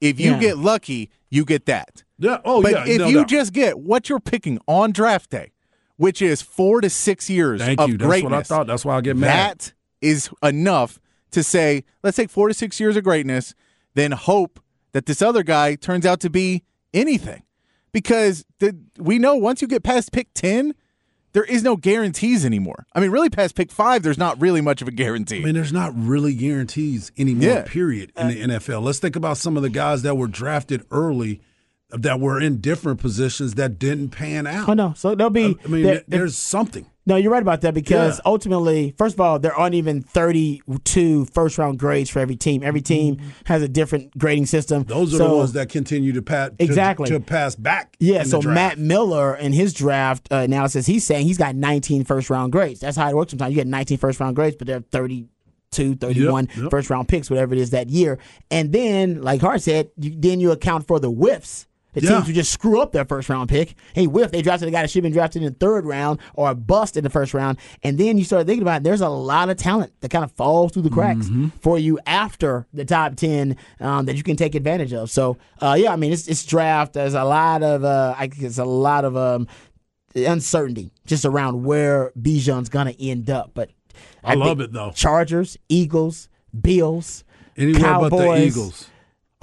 If 0.00 0.20
you 0.20 0.32
Yeah. 0.32 0.38
get 0.40 0.58
lucky, 0.58 1.10
you 1.30 1.44
get 1.44 1.66
that. 1.66 2.04
Yeah. 2.18 2.38
Oh 2.44 2.62
but 2.62 2.72
yeah. 2.72 2.84
if 2.86 2.98
no 2.98 3.08
you 3.08 3.16
doubt. 3.18 3.28
just 3.28 3.52
get 3.52 3.78
what 3.80 4.08
you're 4.08 4.20
picking 4.20 4.58
on 4.68 4.92
draft 4.92 5.30
day, 5.30 5.50
which 5.96 6.22
is 6.22 6.42
four 6.42 6.80
to 6.80 6.88
six 6.90 7.28
years 7.28 7.60
thank 7.60 7.80
of 7.80 7.88
you. 7.90 7.96
That's 7.98 8.06
greatness, 8.08 8.30
what 8.30 8.38
I 8.38 8.42
thought. 8.42 8.66
That's 8.68 8.84
why 8.84 8.96
I 8.96 9.00
get 9.00 9.16
mad. 9.16 9.58
that 9.58 9.72
is 10.00 10.30
enough 10.42 11.00
to 11.32 11.42
say, 11.42 11.84
let's 12.02 12.16
take 12.16 12.30
four 12.30 12.48
to 12.48 12.54
six 12.54 12.78
years 12.80 12.96
of 12.96 13.04
greatness, 13.04 13.54
then 13.94 14.12
hope 14.12 14.60
that 14.92 15.06
this 15.06 15.20
other 15.22 15.42
guy 15.42 15.74
turns 15.74 16.06
out 16.06 16.20
to 16.20 16.30
be 16.30 16.62
anything. 16.94 17.42
Because 17.92 18.44
the, 18.58 18.76
we 18.98 19.18
know 19.18 19.36
once 19.36 19.60
you 19.60 19.68
get 19.68 19.82
past 19.82 20.12
pick 20.12 20.32
10, 20.34 20.74
there 21.34 21.44
is 21.44 21.62
no 21.62 21.76
guarantees 21.76 22.44
anymore. 22.44 22.86
I 22.94 23.00
mean, 23.00 23.10
really, 23.10 23.28
past 23.30 23.54
pick 23.54 23.70
five, 23.70 24.02
there's 24.02 24.18
not 24.18 24.40
really 24.40 24.60
much 24.60 24.80
of 24.82 24.88
a 24.88 24.90
guarantee. 24.90 25.40
I 25.40 25.44
mean, 25.44 25.54
there's 25.54 25.72
not 25.72 25.92
really 25.96 26.34
guarantees 26.34 27.10
anymore, 27.18 27.48
Yeah. 27.48 27.62
period, 27.66 28.12
in 28.16 28.28
the 28.28 28.42
NFL. 28.54 28.82
Let's 28.82 28.98
think 28.98 29.16
about 29.16 29.38
some 29.38 29.56
of 29.56 29.62
the 29.62 29.70
guys 29.70 30.02
that 30.02 30.16
were 30.16 30.26
drafted 30.26 30.84
early 30.90 31.40
that 31.90 32.20
were 32.20 32.40
in 32.40 32.60
different 32.62 33.00
positions 33.00 33.54
that 33.54 33.78
didn't 33.78 34.10
pan 34.10 34.46
out. 34.46 34.68
oh 34.68 34.72
no, 34.74 34.94
so 34.96 35.14
there'll 35.14 35.30
be 35.30 35.56
I 35.64 35.68
mean, 35.68 35.82
there- 35.82 36.02
there's 36.08 36.36
something. 36.36 36.86
No, 37.04 37.16
you're 37.16 37.32
right 37.32 37.42
about 37.42 37.62
that 37.62 37.74
because 37.74 38.18
Yeah. 38.18 38.22
ultimately, 38.26 38.94
first 38.96 39.14
of 39.14 39.20
all, 39.20 39.38
there 39.40 39.52
aren't 39.54 39.74
even 39.74 40.02
32 40.02 41.24
first 41.26 41.58
round 41.58 41.78
grades 41.78 42.08
for 42.10 42.20
every 42.20 42.36
team. 42.36 42.62
Every 42.62 42.80
team 42.80 43.18
has 43.46 43.60
a 43.62 43.68
different 43.68 44.16
grading 44.16 44.46
system. 44.46 44.84
Mm-hmm. 44.84 44.92
Those 44.92 45.14
are 45.14 45.18
So- 45.18 45.28
the 45.28 45.36
ones 45.36 45.52
that 45.52 45.68
continue 45.68 46.12
to 46.12 46.22
pat 46.22 46.58
to- 46.58 46.64
Exactly. 46.64 47.08
to, 47.10 47.18
pass 47.20 47.54
back. 47.56 47.96
Yeah, 47.98 48.22
so. 48.22 48.40
Matt 48.42 48.78
Miller 48.78 49.34
in 49.34 49.52
his 49.52 49.72
draft 49.74 50.28
uh, 50.30 50.36
analysis, 50.36 50.86
he's 50.86 51.04
saying 51.04 51.26
he's 51.26 51.38
got 51.38 51.54
19 51.56 52.04
first 52.04 52.30
round 52.30 52.52
grades. 52.52 52.80
That's 52.80 52.96
how 52.96 53.08
it 53.08 53.16
works 53.16 53.30
sometimes. 53.30 53.50
You 53.50 53.56
get 53.56 53.66
19 53.66 53.98
first 53.98 54.20
round 54.20 54.36
grades, 54.36 54.56
but 54.56 54.66
they're 54.68 54.80
32, 54.92 55.96
31 55.96 56.46
Yep, 56.50 56.56
yep. 56.56 56.70
first 56.70 56.90
round 56.90 57.08
picks, 57.08 57.30
whatever 57.30 57.54
it 57.54 57.60
is 57.60 57.70
that 57.70 57.88
year. 57.90 58.18
And 58.50 58.72
then, 58.72 59.22
like 59.22 59.40
Hart 59.40 59.62
said, 59.62 59.90
you, 59.98 60.14
then 60.16 60.38
you 60.40 60.52
account 60.52 60.86
for 60.86 61.00
the 61.00 61.10
whiffs. 61.10 61.66
The 61.94 62.00
Yeah. 62.02 62.10
teams 62.14 62.26
who 62.26 62.32
just 62.32 62.50
screw 62.52 62.80
up 62.80 62.92
their 62.92 63.04
first 63.04 63.28
round 63.28 63.48
pick. 63.50 63.74
Hey, 63.94 64.06
whiff, 64.06 64.30
they 64.32 64.40
drafted 64.40 64.66
a 64.68 64.70
guy 64.70 64.80
that 64.82 64.90
should 64.90 65.04
have 65.04 65.10
been 65.10 65.12
drafted 65.12 65.42
in 65.42 65.48
the 65.50 65.54
third 65.58 65.84
round 65.84 66.20
or 66.34 66.50
a 66.50 66.54
bust 66.54 66.96
in 66.96 67.04
the 67.04 67.10
first 67.10 67.34
round. 67.34 67.58
And 67.82 67.98
then 67.98 68.16
you 68.16 68.24
start 68.24 68.46
thinking 68.46 68.62
about 68.62 68.78
it, 68.78 68.84
there's 68.84 69.02
a 69.02 69.08
lot 69.10 69.50
of 69.50 69.58
talent 69.58 69.92
that 70.00 70.10
kind 70.10 70.24
of 70.24 70.32
falls 70.32 70.72
through 70.72 70.82
the 70.82 70.90
cracks 70.90 71.26
Mm-hmm. 71.26 71.48
for 71.60 71.78
you 71.78 71.98
after 72.06 72.66
the 72.72 72.84
top 72.86 73.16
10 73.16 73.56
um, 73.80 74.06
that 74.06 74.16
you 74.16 74.22
can 74.22 74.36
take 74.36 74.54
advantage 74.54 74.92
of. 74.94 75.10
So, 75.10 75.36
uh, 75.60 75.76
yeah, 75.78 75.92
I 75.92 75.96
mean, 75.96 76.12
it's, 76.12 76.28
it's 76.28 76.44
draft. 76.46 76.94
There's 76.94 77.14
a 77.14 77.24
lot 77.24 77.62
of, 77.62 77.84
uh, 77.84 78.14
I 78.16 78.28
think 78.28 78.42
it's 78.42 78.58
a 78.58 78.64
lot 78.64 79.04
of 79.04 79.16
um, 79.16 79.46
uncertainty 80.14 80.90
just 81.06 81.24
around 81.24 81.64
where 81.64 82.12
Bijan's 82.20 82.68
going 82.68 82.86
to 82.92 83.02
end 83.02 83.30
up. 83.30 83.50
But 83.54 83.70
I 84.24 84.34
love 84.34 84.60
it, 84.60 84.72
though. 84.72 84.92
Chargers, 84.94 85.56
Eagles, 85.68 86.28
Bills, 86.58 87.24
Anywhere 87.56 87.82
but 87.82 88.08
the 88.08 88.16
Cowboys. 88.16 88.40
Eagles. 88.56 88.88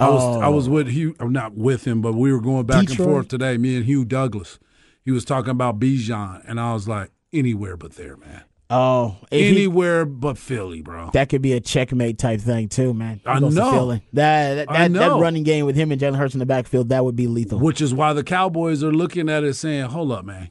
I 0.00 0.08
was 0.08 0.22
I 0.42 0.46
Oh. 0.46 0.50
was 0.52 0.68
with 0.68 0.88
Hugh. 0.88 1.14
I'm 1.20 1.32
not 1.32 1.54
with 1.56 1.86
him, 1.86 2.00
but 2.00 2.14
we 2.14 2.32
were 2.32 2.40
going 2.40 2.66
back 2.66 2.86
Detroit. 2.86 2.98
and 3.00 3.08
forth 3.14 3.28
today. 3.28 3.56
Me 3.58 3.76
and 3.76 3.84
Hugh 3.84 4.04
Douglas. 4.04 4.58
He 5.04 5.10
was 5.10 5.24
talking 5.24 5.50
about 5.50 5.78
Bijan, 5.80 6.42
and 6.46 6.60
I 6.60 6.72
was 6.72 6.86
like, 6.88 7.10
anywhere 7.32 7.76
but 7.76 7.92
there, 7.96 8.16
man. 8.16 8.42
Oh, 8.72 9.16
if 9.32 9.40
he- 9.40 9.48
Anywhere 9.48 10.04
but 10.04 10.38
Philly, 10.38 10.80
bro. 10.80 11.10
that 11.12 11.28
could 11.28 11.42
be 11.42 11.54
a 11.54 11.60
checkmate 11.60 12.18
type 12.18 12.40
thing 12.40 12.68
too, 12.68 12.94
man. 12.94 13.20
I 13.26 13.34
He 13.34 13.40
goes 13.40 13.54
to 13.56 13.60
know. 13.60 13.70
Philly. 13.72 14.02
That 14.12 14.54
that, 14.54 14.70
I 14.70 14.86
that, 14.88 14.92
that 14.98 15.20
running 15.20 15.42
game 15.42 15.66
with 15.66 15.74
him 15.74 15.90
and 15.90 16.00
Jalen 16.00 16.16
Hurts 16.16 16.34
in 16.34 16.38
the 16.38 16.46
backfield 16.46 16.90
that 16.90 17.04
would 17.04 17.16
be 17.16 17.26
lethal. 17.26 17.58
Which 17.58 17.80
is 17.80 17.92
why 17.92 18.12
the 18.12 18.22
Cowboys 18.22 18.84
are 18.84 18.92
looking 18.92 19.28
at 19.28 19.42
it 19.42 19.54
saying, 19.54 19.86
"Hold 19.86 20.12
up, 20.12 20.24
man." 20.24 20.50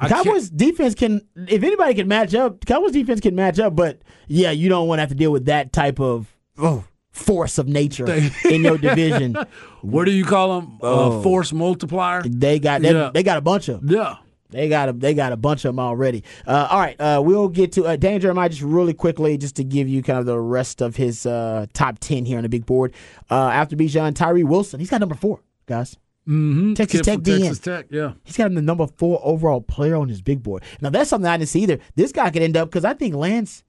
I 0.00 0.08
can't- 0.08 0.24
Cowboys 0.26 0.50
defense 0.50 0.94
can, 0.96 1.22
if 1.48 1.62
anybody 1.62 1.94
can 1.94 2.08
match 2.08 2.34
up, 2.34 2.64
Cowboys 2.66 2.92
defense 2.92 3.20
can 3.20 3.34
match 3.36 3.58
up. 3.60 3.76
But 3.76 4.00
yeah, 4.26 4.50
you 4.50 4.68
don't 4.68 4.88
want 4.88 4.98
to 4.98 5.02
have 5.02 5.08
to 5.10 5.14
deal 5.14 5.30
with 5.30 5.44
that 5.46 5.72
type 5.72 6.00
of 6.00 6.34
oh, 6.58 6.84
force 7.18 7.58
of 7.58 7.68
nature 7.68 8.06
in 8.50 8.62
your 8.64 8.78
division. 8.78 9.36
What 9.80 10.06
do 10.06 10.10
you 10.10 10.24
call 10.24 10.60
them? 10.60 10.78
Oh. 10.80 11.20
Uh, 11.20 11.22
force 11.22 11.52
multiplier. 11.52 12.22
They 12.22 12.58
got 12.58 12.82
they, 12.82 12.92
Yeah. 12.92 13.10
they 13.14 13.22
got 13.22 13.36
a 13.38 13.40
bunch 13.40 13.68
of 13.68 13.80
'em. 13.82 13.88
Yeah. 13.88 14.16
They 14.50 14.68
got 14.68 14.88
a 14.88 14.92
they 14.92 15.14
got 15.14 15.30
a 15.32 15.36
bunch 15.36 15.64
of 15.64 15.68
them 15.74 15.78
already. 15.78 16.24
Uh, 16.46 16.66
all 16.70 16.80
right, 16.80 16.96
uh, 17.00 17.20
we'll 17.24 17.48
get 17.48 17.72
to 17.72 17.84
uh, 17.84 17.96
Dan 17.96 18.18
Jeremiah 18.20 18.48
just 18.48 18.62
really 18.62 18.94
quickly, 18.94 19.36
just 19.38 19.56
to 19.56 19.62
give 19.64 19.88
you 19.88 20.02
kind 20.02 20.18
of 20.18 20.26
the 20.26 20.40
rest 20.40 20.80
of 20.82 20.96
his 20.96 21.26
uh, 21.26 21.66
top 21.74 21.98
ten 22.00 22.24
here 22.24 22.38
on 22.38 22.42
the 22.44 22.48
big 22.48 22.64
board. 22.66 22.92
Uh, 23.30 23.34
after 23.50 23.76
Bijan, 23.76 24.14
Tyree 24.16 24.42
Wilson, 24.44 24.80
he's 24.80 24.88
got 24.90 25.00
number 25.00 25.14
four, 25.14 25.40
guys. 25.66 25.96
Mm-hmm. 26.26 26.74
Texas 26.74 27.00
Kid 27.02 27.04
Tech 27.04 27.18
DN. 27.20 27.38
Texas 27.40 27.58
Tech. 27.60 27.86
Yeah. 27.90 28.12
He's 28.24 28.36
got 28.36 28.46
him 28.48 28.54
the 28.54 28.62
number 28.62 28.86
four 28.96 29.20
overall 29.22 29.60
player 29.60 29.94
on 29.96 30.08
his 30.08 30.22
big 30.22 30.42
board. 30.42 30.62
Now 30.80 30.90
that's 30.90 31.08
something 31.10 31.28
I 31.30 31.36
didn't 31.36 31.50
see 31.50 31.62
either. 31.62 31.78
This 31.94 32.10
guy 32.12 32.30
could 32.30 32.42
end 32.42 32.56
up 32.56 32.68
because 32.70 32.84
I 32.84 32.94
think 32.94 33.14
Lance 33.14 33.62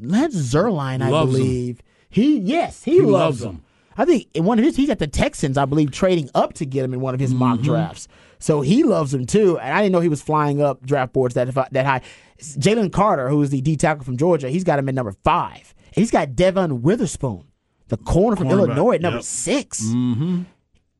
Lance 0.00 0.36
Zierlein, 0.36 1.02
I 1.02 1.08
Loves 1.08 1.36
him. 1.36 1.78
He 2.08 2.38
yes 2.38 2.84
he, 2.84 2.92
He 2.92 3.00
loves, 3.00 3.12
loves 3.12 3.42
him. 3.42 3.50
him. 3.56 3.62
I 3.96 4.04
think 4.04 4.28
in 4.34 4.44
one 4.44 4.58
of 4.58 4.64
his 4.64 4.76
he's 4.76 4.90
at 4.90 4.98
the 5.00 5.06
Texans, 5.08 5.58
I 5.58 5.64
believe, 5.64 5.90
trading 5.90 6.30
up 6.34 6.52
to 6.54 6.64
get 6.64 6.84
him 6.84 6.94
in 6.94 7.00
one 7.00 7.14
of 7.14 7.20
his 7.20 7.34
mock 7.34 7.56
Mm-hmm. 7.56 7.64
drafts. 7.64 8.08
So 8.38 8.60
he 8.60 8.84
loves 8.84 9.12
him 9.12 9.26
too, 9.26 9.58
and 9.58 9.72
I 9.74 9.80
didn't 9.82 9.92
know 9.92 10.00
he 10.00 10.08
was 10.08 10.22
flying 10.22 10.62
up 10.62 10.84
draft 10.86 11.12
boards 11.12 11.34
that 11.34 11.52
that 11.72 11.84
high. 11.86 12.02
Jalen 12.40 12.92
Carter, 12.92 13.28
who 13.28 13.42
is 13.42 13.50
the 13.50 13.60
D 13.60 13.76
tackle 13.76 14.04
from 14.04 14.16
Georgia, 14.16 14.48
he's 14.48 14.62
got 14.62 14.78
him 14.78 14.88
at 14.88 14.94
number 14.94 15.12
five, 15.24 15.74
he's 15.92 16.12
got 16.12 16.36
Devon 16.36 16.82
Witherspoon, 16.82 17.48
the 17.88 17.96
corner 17.96 18.36
from 18.36 18.48
Illinois, 18.50 18.92
at 18.94 19.00
number 19.00 19.16
yep. 19.18 19.24
6 19.24 19.82
Mm-hmm. 19.82 20.42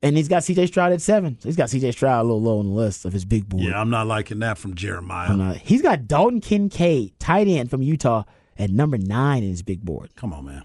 And 0.01 0.17
he's 0.17 0.29
got 0.29 0.45
C.J. 0.45 0.67
Stroud 0.69 0.93
at 0.93 1.01
seven. 1.03 1.37
So 1.41 1.49
he's 1.49 1.57
got 1.57 1.71
C.J. 1.71 1.91
Stroud 1.91 2.21
a 2.21 2.23
little 2.23 2.41
low 2.41 2.61
on 2.61 2.67
the 2.69 2.73
list 2.73 3.05
of 3.05 3.13
his 3.13 3.25
big 3.25 3.49
board. 3.49 3.65
Yeah, 3.65 3.81
I'm 3.81 3.91
not 3.91 4.07
liking 4.07 4.39
that 4.39 4.57
from 4.57 4.77
Jeremiah. 4.77 5.37
Uh, 5.37 5.55
he's 5.55 5.83
got 5.83 6.07
Dalton 6.07 6.41
Kincaid, 6.41 7.19
tight 7.19 7.49
end 7.49 7.69
from 7.69 7.83
Utah, 7.83 8.23
at 8.57 8.71
number 8.71 8.97
nine 8.97 9.43
in 9.43 9.49
his 9.51 9.63
big 9.63 9.85
board. 9.85 10.11
Come 10.15 10.33
on, 10.33 10.45
man. 10.45 10.63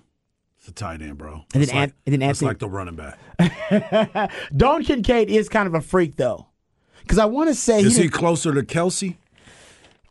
It's 0.63 0.69
a 0.69 0.73
tight 0.73 1.02
end, 1.02 1.17
bro. 1.17 1.43
And 1.54 1.62
then 1.62 1.69
An- 1.71 1.76
like, 1.82 1.93
and 2.06 2.13
then 2.13 2.21
Anthony- 2.23 2.47
like 2.47 2.60
the 2.60 2.69
running 2.69 2.95
back. 2.95 3.19
Don 4.56 4.82
Kincaid 4.84 5.30
is 5.30 5.49
kind 5.49 5.67
of 5.67 5.73
a 5.73 5.82
freak, 5.82 6.15
though, 6.15 6.47
because 7.02 7.17
I 7.17 7.26
want 7.26 7.49
to 7.49 7.56
say 7.56 7.82
Is 7.82 7.97
he 7.97 8.04
didn't- 8.04 8.13
closer 8.13 8.54
to 8.54 8.62
Kelce 8.63 9.17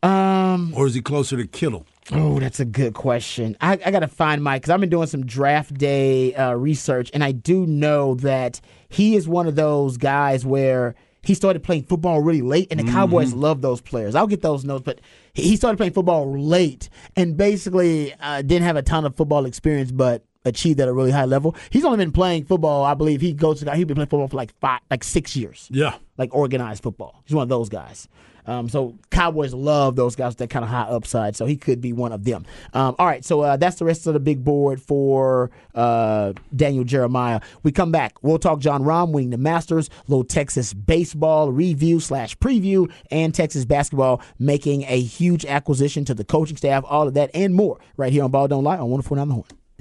um. 0.02 0.74
or 0.76 0.86
is 0.86 0.94
he 0.94 1.00
closer 1.00 1.36
to 1.38 1.46
Kittle? 1.46 1.86
Oh, 2.10 2.38
that's 2.38 2.60
a 2.60 2.64
good 2.66 2.92
question. 2.94 3.56
I, 3.62 3.78
I 3.86 3.90
got 3.90 4.00
to 4.00 4.08
find 4.08 4.42
Mike 4.42 4.60
because 4.62 4.70
I've 4.74 4.80
been 4.80 4.90
doing 4.90 5.06
some 5.06 5.24
draft 5.24 5.72
day 5.74 6.34
uh, 6.34 6.52
research, 6.52 7.10
and 7.14 7.24
I 7.24 7.32
do 7.32 7.64
know 7.66 8.16
that 8.16 8.60
he 8.90 9.14
is 9.16 9.26
one 9.28 9.46
of 9.46 9.54
those 9.54 9.96
guys 9.96 10.44
where 10.44 10.96
he 11.22 11.32
started 11.34 11.62
playing 11.62 11.84
football 11.84 12.20
really 12.20 12.42
late, 12.42 12.66
and 12.72 12.78
the 12.80 12.84
Cowboys 12.92 13.32
love 13.32 13.62
those 13.62 13.80
players. 13.80 14.16
I'll 14.16 14.26
get 14.26 14.42
those 14.42 14.64
notes, 14.64 14.82
but 14.84 15.00
he 15.32 15.42
he 15.44 15.56
started 15.56 15.76
playing 15.78 15.92
football 15.94 16.36
late 16.38 16.90
and 17.16 17.36
basically 17.38 18.12
uh, 18.20 18.42
didn't 18.42 18.64
have 18.64 18.76
a 18.76 18.82
ton 18.82 19.04
of 19.06 19.16
football 19.16 19.46
experience, 19.46 19.92
but 19.92 20.24
achieved 20.44 20.80
at 20.80 20.88
a 20.88 20.92
really 20.92 21.10
high 21.10 21.24
level. 21.24 21.54
He's 21.70 21.84
only 21.84 21.98
been 21.98 22.12
playing 22.12 22.44
football, 22.44 22.84
I 22.84 22.94
believe. 22.94 23.20
He 23.20 23.32
goes 23.32 23.60
to 23.62 23.74
he's 23.74 23.84
been 23.84 23.94
playing 23.96 24.08
football 24.08 24.28
for 24.28 24.36
like 24.36 24.52
five, 24.60 24.80
like 24.90 25.04
six 25.04 25.36
years 25.36 25.68
Yeah. 25.70 25.94
like 26.18 26.34
organized 26.34 26.82
football. 26.82 27.22
He's 27.24 27.34
one 27.34 27.42
of 27.44 27.48
those 27.48 27.68
guys. 27.68 28.08
Um, 28.44 28.68
so 28.68 28.98
Cowboys 29.10 29.54
love 29.54 29.94
those 29.94 30.16
guys 30.16 30.30
with 30.30 30.38
that 30.38 30.50
kind 30.50 30.64
of 30.64 30.68
high 30.68 30.82
upside. 30.82 31.36
So 31.36 31.46
he 31.46 31.54
could 31.56 31.80
be 31.80 31.92
one 31.92 32.10
of 32.10 32.24
them. 32.24 32.44
Um, 32.74 32.96
all 32.98 33.06
right, 33.06 33.24
so 33.24 33.40
uh, 33.42 33.56
that's 33.56 33.76
the 33.76 33.84
rest 33.84 34.08
of 34.08 34.14
the 34.14 34.18
big 34.20 34.42
board 34.42 34.82
for 34.82 35.52
uh, 35.76 36.32
Daniel 36.54 36.82
Jeremiah. 36.82 37.40
We 37.62 37.70
come 37.70 37.92
back. 37.92 38.20
We'll 38.20 38.40
talk 38.40 38.58
Jon 38.58 38.82
Rahm 38.82 39.12
winning 39.12 39.30
the 39.30 39.38
Masters, 39.38 39.90
little 40.08 40.24
Texas 40.24 40.74
baseball 40.74 41.52
review 41.52 42.00
slash 42.00 42.36
preview, 42.38 42.90
and 43.12 43.32
Texas 43.32 43.64
basketball 43.64 44.20
making 44.40 44.82
a 44.88 45.00
huge 45.00 45.46
acquisition 45.46 46.04
to 46.06 46.12
the 46.14 46.24
coaching 46.24 46.56
staff. 46.56 46.82
All 46.88 47.06
of 47.06 47.14
that 47.14 47.30
and 47.34 47.54
more 47.54 47.78
right 47.96 48.12
here 48.12 48.24
on 48.24 48.32
Ball 48.32 48.48
Don't 48.48 48.64
Lie 48.64 48.78
on 48.78 48.90
104 48.90 49.18
the 49.24 49.32
Horn. 49.34 49.44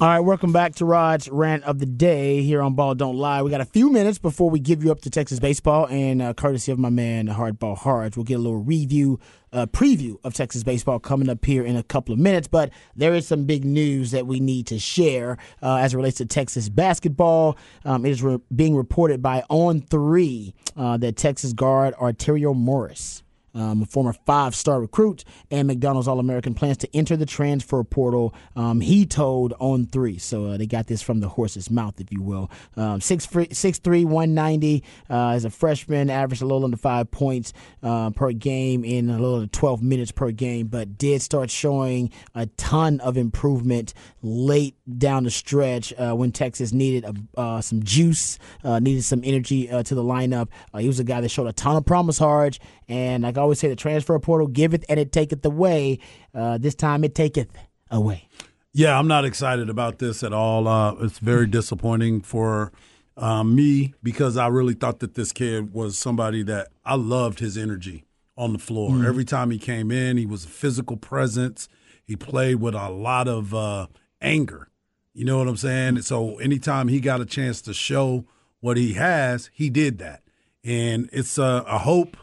All 0.00 0.08
right, 0.08 0.18
welcome 0.18 0.52
back 0.52 0.74
to 0.76 0.84
Rod's 0.84 1.28
rant 1.28 1.62
of 1.62 1.78
the 1.78 1.86
day 1.86 2.42
here 2.42 2.60
on 2.60 2.74
Ball 2.74 2.96
Don't 2.96 3.14
Lie. 3.14 3.42
We 3.42 3.50
got 3.50 3.60
a 3.60 3.64
few 3.64 3.92
minutes 3.92 4.18
before 4.18 4.50
we 4.50 4.58
give 4.58 4.82
you 4.82 4.90
up 4.90 5.00
to 5.02 5.08
Texas 5.08 5.38
baseball, 5.38 5.86
and 5.86 6.20
uh, 6.20 6.34
courtesy 6.34 6.72
of 6.72 6.80
my 6.80 6.90
man 6.90 7.28
Hardball 7.28 7.78
Harge, 7.78 8.16
we'll 8.16 8.24
get 8.24 8.34
a 8.34 8.38
little 8.38 8.58
review, 8.58 9.20
uh, 9.52 9.66
preview 9.66 10.16
of 10.24 10.34
Texas 10.34 10.64
baseball 10.64 10.98
coming 10.98 11.28
up 11.28 11.44
here 11.44 11.64
in 11.64 11.76
a 11.76 11.84
couple 11.84 12.12
of 12.12 12.18
minutes. 12.18 12.48
But 12.48 12.72
there 12.96 13.14
is 13.14 13.28
some 13.28 13.44
big 13.44 13.64
news 13.64 14.10
that 14.10 14.26
we 14.26 14.40
need 14.40 14.66
to 14.66 14.80
share 14.80 15.38
uh, 15.62 15.76
as 15.76 15.94
it 15.94 15.96
relates 15.96 16.18
to 16.18 16.26
Texas 16.26 16.68
basketball. 16.68 17.56
Um, 17.84 18.04
it 18.04 18.10
is 18.10 18.20
re- 18.20 18.40
being 18.52 18.74
reported 18.74 19.22
by 19.22 19.44
On 19.48 19.80
Three 19.80 20.56
uh, 20.76 20.96
that 20.96 21.16
Texas 21.16 21.52
guard 21.52 21.94
Arterio 21.94 22.52
Morris 22.52 23.22
um, 23.54 23.82
a 23.82 23.86
former 23.86 24.12
five 24.12 24.54
star 24.54 24.80
recruit 24.80 25.24
and 25.50 25.68
McDonald's 25.68 26.08
All 26.08 26.18
American, 26.18 26.54
plans 26.54 26.78
to 26.78 26.96
enter 26.96 27.16
the 27.16 27.26
transfer 27.26 27.82
portal. 27.84 28.34
Um, 28.56 28.80
he 28.80 29.06
told 29.06 29.54
on 29.58 29.86
three. 29.86 30.18
So 30.18 30.46
uh, 30.46 30.56
they 30.56 30.66
got 30.66 30.86
this 30.86 31.02
from 31.02 31.20
the 31.20 31.28
horse's 31.28 31.70
mouth, 31.70 32.00
if 32.00 32.12
you 32.12 32.22
will. 32.22 32.50
Um, 32.76 33.00
6'3, 33.00 34.04
190 34.04 34.84
uh, 35.08 35.28
as 35.28 35.44
a 35.44 35.50
freshman, 35.50 36.10
averaged 36.10 36.42
a 36.42 36.46
little 36.46 36.64
under 36.64 36.76
five 36.76 37.10
points 37.10 37.52
uh, 37.82 38.10
per 38.10 38.32
game 38.32 38.84
in 38.84 39.08
a 39.08 39.18
little 39.18 39.36
under 39.36 39.46
12 39.46 39.82
minutes 39.82 40.10
per 40.10 40.30
game, 40.30 40.66
but 40.66 40.98
did 40.98 41.22
start 41.22 41.50
showing 41.50 42.10
a 42.34 42.46
ton 42.46 43.00
of 43.00 43.16
improvement 43.16 43.94
late 44.22 44.76
down 44.98 45.24
the 45.24 45.30
stretch 45.30 45.92
uh, 45.94 46.12
when 46.12 46.32
Texas 46.32 46.72
needed 46.72 47.04
a, 47.04 47.40
uh, 47.40 47.60
some 47.60 47.82
juice, 47.82 48.38
uh, 48.64 48.78
needed 48.78 49.04
some 49.04 49.22
energy 49.24 49.66
to 49.66 49.94
the 49.94 50.02
lineup. 50.02 50.48
He 50.78 50.86
was 50.86 50.98
a 50.98 51.04
guy 51.04 51.20
that 51.20 51.30
showed 51.30 51.46
a 51.46 51.52
ton 51.52 51.76
of 51.76 51.84
promise, 51.84 52.18
Harge. 52.18 52.60
And 52.88 53.22
like 53.22 53.38
I 53.38 53.43
always 53.44 53.60
say, 53.60 53.68
the 53.68 53.76
transfer 53.76 54.18
portal 54.18 54.48
giveth 54.48 54.84
and 54.88 54.98
it 54.98 55.12
taketh 55.12 55.44
away. 55.44 56.00
Uh, 56.34 56.58
this 56.58 56.74
time 56.74 57.04
it 57.04 57.14
taketh 57.14 57.48
away. 57.90 58.28
Yeah, 58.72 58.98
I'm 58.98 59.06
not 59.06 59.24
excited 59.24 59.70
about 59.70 60.00
this 60.00 60.24
at 60.24 60.32
all. 60.32 60.66
Uh, 60.66 60.94
it's 60.94 61.20
very 61.20 61.46
disappointing 61.46 62.22
for 62.22 62.72
um, 63.16 63.54
me 63.54 63.94
because 64.02 64.36
I 64.36 64.48
really 64.48 64.74
thought 64.74 64.98
that 64.98 65.14
this 65.14 65.30
kid 65.32 65.72
was 65.72 65.96
somebody 65.96 66.42
that 66.42 66.68
I 66.84 66.96
loved 66.96 67.38
his 67.38 67.56
energy 67.56 68.04
on 68.36 68.52
the 68.52 68.58
floor. 68.58 69.06
Every 69.06 69.24
time 69.24 69.52
he 69.52 69.58
came 69.58 69.92
in, 69.92 70.16
he 70.16 70.26
was 70.26 70.44
a 70.44 70.48
physical 70.48 70.96
presence. 70.96 71.68
He 72.04 72.16
played 72.16 72.56
with 72.56 72.74
a 72.74 72.88
lot 72.88 73.28
of 73.28 73.54
uh, 73.54 73.86
anger. 74.20 74.68
You 75.12 75.24
know 75.24 75.38
what 75.38 75.46
I'm 75.46 75.56
saying? 75.56 76.02
So 76.02 76.38
anytime 76.38 76.88
he 76.88 76.98
got 76.98 77.20
a 77.20 77.26
chance 77.26 77.62
to 77.62 77.72
show 77.72 78.24
what 78.58 78.76
he 78.76 78.94
has, 78.94 79.50
he 79.52 79.70
did 79.70 79.98
that. 79.98 80.22
And 80.64 81.08
it's 81.12 81.38
a, 81.38 81.62
a 81.68 81.78
hope 81.78 82.16